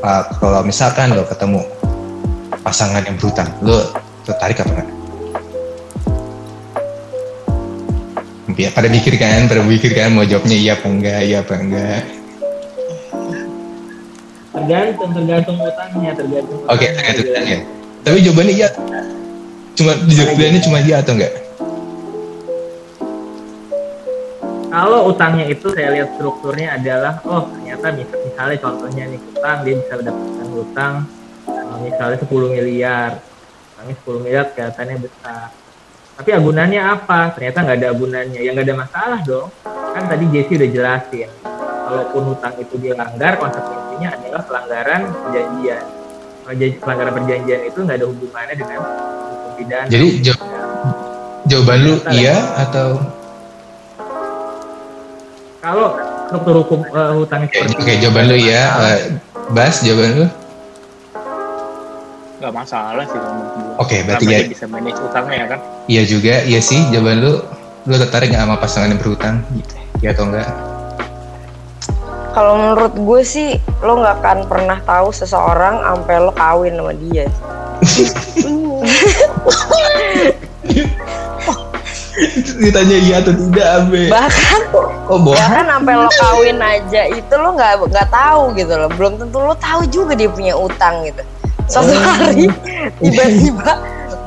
Eh, 0.06 0.24
kalau 0.38 0.62
misalkan 0.62 1.18
lo 1.18 1.26
ketemu 1.26 1.66
pasangan 2.62 3.02
yang 3.10 3.18
berhutang, 3.18 3.50
lo 3.66 3.90
tertarik 4.22 4.62
apa 4.62 4.70
enggak? 4.70 4.90
Ya, 8.54 8.70
pada 8.74 8.90
mikir 8.90 9.18
kan, 9.18 9.50
pada 9.50 9.66
mikir 9.66 9.98
kan 9.98 10.14
mau 10.14 10.26
jawabnya 10.30 10.58
iya 10.58 10.74
apa 10.78 10.86
enggak, 10.90 11.20
iya 11.26 11.38
apa 11.42 11.54
enggak. 11.58 12.02
tergantung 14.58 15.10
tergantung 15.14 15.58
utangnya 15.62 16.12
tergantung 16.14 16.60
Oke, 16.66 16.86
utangnya. 16.86 16.94
tergantung 17.02 17.26
utangnya. 17.34 17.58
Tapi 18.02 18.18
jawabannya 18.24 18.54
iya. 18.56 18.70
Cuma 19.78 19.94
jawabannya 20.10 20.60
cuma 20.66 20.78
iya 20.82 21.06
atau 21.06 21.14
enggak? 21.14 21.48
kalau 24.78 25.10
utangnya 25.10 25.50
itu 25.50 25.74
saya 25.74 25.90
lihat 25.90 26.14
strukturnya 26.22 26.78
adalah 26.78 27.18
oh 27.26 27.50
ternyata 27.50 27.98
mis- 27.98 28.22
misalnya 28.30 28.58
contohnya 28.62 29.04
nih 29.10 29.20
utang 29.34 29.58
dia 29.66 29.76
bisa 29.82 29.94
mendapatkan 29.98 30.48
utang 30.54 30.94
eh, 31.50 31.78
misalnya 31.82 32.18
10 32.22 32.54
miliar. 32.54 33.12
Utangnya 33.74 33.96
10 34.06 34.24
miliar 34.24 34.46
kelihatannya 34.54 34.98
besar. 35.02 35.48
Tapi 36.18 36.30
agunannya 36.34 36.82
apa? 36.82 37.20
Ternyata 37.34 37.58
nggak 37.66 37.78
ada 37.82 37.90
agunannya. 37.90 38.40
Ya 38.42 38.50
nggak 38.54 38.66
ada 38.70 38.78
masalah 38.78 39.20
dong. 39.26 39.50
Kan 39.66 40.04
tadi 40.06 40.26
Jesse 40.30 40.54
udah 40.62 40.70
jelasin. 40.70 41.30
Kalaupun 41.88 42.22
hutang 42.36 42.54
itu 42.62 42.76
dilanggar 42.78 43.34
konsekuensinya 43.42 44.10
adalah 44.14 44.42
pelanggaran 44.46 45.02
perjanjian. 45.10 45.84
Kalau 46.46 46.56
jadi 46.58 46.74
pelanggaran 46.78 47.14
perjanjian 47.18 47.62
itu 47.66 47.78
nggak 47.82 47.98
ada 47.98 48.08
hubungannya 48.08 48.56
dengan 48.62 48.80
pidana 49.58 49.86
Jadi 49.88 50.08
jaw- 50.22 50.46
jawaban 51.46 51.80
lu 51.82 51.94
iya 52.10 52.36
atau 52.60 53.02
kalau 55.58 55.90
struktur 56.28 56.56
hukum 56.62 56.80
eh, 56.86 57.12
hutang 57.14 57.42
Oke, 57.44 57.60
oke, 57.74 57.94
jawaban 57.98 58.26
lu 58.28 58.38
ya. 58.38 58.64
Eh, 58.94 59.00
Bas, 59.50 59.82
jawaban 59.82 60.12
lu. 60.16 60.28
nggak 62.38 62.54
masalah 62.54 63.02
sih 63.04 63.18
gua. 63.18 63.82
Oke, 63.82 64.06
berarti 64.06 64.24
Selama 64.24 64.36
ya. 64.36 64.40
dia 64.40 64.54
bisa 64.54 64.66
manage 64.70 65.00
utangnya 65.02 65.36
ya 65.36 65.48
kan 65.50 65.60
Iya 65.88 66.04
juga, 66.06 66.36
iya 66.44 66.62
sih. 66.62 66.78
Jawaban 66.88 67.18
lu, 67.18 67.34
lu 67.84 67.96
tertarik 67.98 68.30
nggak 68.30 68.44
sama 68.46 68.56
pasangan 68.56 68.94
yang 68.94 69.02
berhutang? 69.02 69.36
Ya 69.98 70.14
atau 70.14 70.30
enggak? 70.30 70.46
Kalau 72.30 72.54
menurut 72.56 72.94
gue 72.94 73.22
sih 73.26 73.50
lo 73.82 73.98
nggak 73.98 74.16
akan 74.22 74.38
pernah 74.46 74.78
tahu 74.80 75.10
seseorang 75.10 75.82
sampai 75.82 76.16
lo 76.20 76.30
kawin 76.32 76.78
sama 76.78 76.94
dia. 76.94 77.26
Ditanya 82.58 82.98
iya 82.98 83.16
atau 83.22 83.34
tidak, 83.34 83.68
Abe. 83.82 84.10
Bahkan 84.10 84.62
Oh, 85.08 85.16
bohong. 85.16 85.40
bahkan 85.40 85.64
sampai 85.64 85.94
lo 85.96 86.12
kawin 86.20 86.60
aja 86.60 87.08
itu 87.08 87.34
lo 87.40 87.56
nggak 87.56 87.80
nggak 87.80 88.10
tahu 88.12 88.52
gitu 88.60 88.74
loh. 88.76 88.92
Belum 88.92 89.16
tentu 89.16 89.40
lo 89.40 89.56
tahu 89.56 89.88
juga 89.88 90.12
dia 90.20 90.28
punya 90.28 90.52
utang 90.52 91.00
gitu. 91.08 91.24
Suatu 91.72 91.96
hari 91.96 92.52
tiba-tiba 93.00 93.72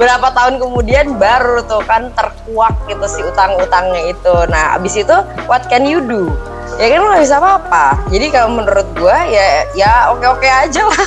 berapa 0.00 0.32
tahun 0.32 0.56
kemudian 0.56 1.20
baru 1.20 1.60
tuh 1.68 1.84
kan 1.84 2.08
terkuak 2.16 2.72
gitu 2.88 3.04
si 3.04 3.20
utang-utangnya 3.20 4.08
itu. 4.08 4.34
Nah 4.48 4.80
abis 4.80 5.04
itu 5.04 5.16
what 5.44 5.68
can 5.68 5.84
you 5.84 6.00
do? 6.00 6.32
Ya 6.80 6.96
kan 6.96 7.04
lo 7.04 7.12
nggak 7.12 7.28
bisa 7.28 7.36
apa-apa. 7.36 8.00
Jadi 8.08 8.26
kalau 8.32 8.48
menurut 8.56 8.88
gua 8.96 9.20
ya 9.28 9.68
ya 9.76 9.92
oke-oke 10.16 10.48
aja 10.48 10.80
lah. 10.80 11.06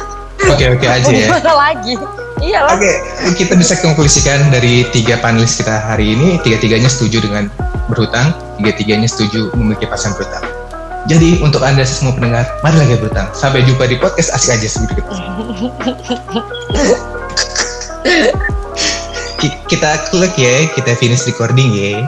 Oke, 0.54 0.69
oke 0.69 0.86
aja 0.86 1.10
ya. 1.10 1.49
lagi? 1.65 1.97
Iya. 2.43 2.67
Oke, 2.75 2.91
kita 3.39 3.56
bisa 3.56 3.79
konklusikan 3.79 4.51
dari 4.51 4.84
tiga 4.91 5.15
panelis 5.23 5.56
kita 5.56 5.79
hari 5.79 6.12
ini, 6.12 6.36
tiga-tiganya 6.43 6.91
setuju 6.91 7.23
dengan 7.23 7.47
berhutang, 7.88 8.36
tiga-tiganya 8.60 9.08
setuju 9.08 9.47
memiliki 9.56 9.88
pasangan 9.88 10.19
berhutang. 10.19 10.43
Jadi 11.08 11.39
untuk 11.39 11.63
anda 11.63 11.88
semua 11.88 12.15
pendengar, 12.15 12.43
mari 12.63 12.79
lagi 12.79 12.99
berhutang. 12.99 13.32
Sampai 13.32 13.63
jumpa 13.63 13.88
di 13.88 13.95
podcast 13.95 14.36
asik 14.36 14.60
aja. 14.60 14.67
Ki- 19.39 19.60
kita 19.67 19.99
klik 20.12 20.36
ya, 20.36 20.67
kita 20.75 20.95
finish 20.99 21.23
recording 21.27 21.71
ya. 21.75 22.08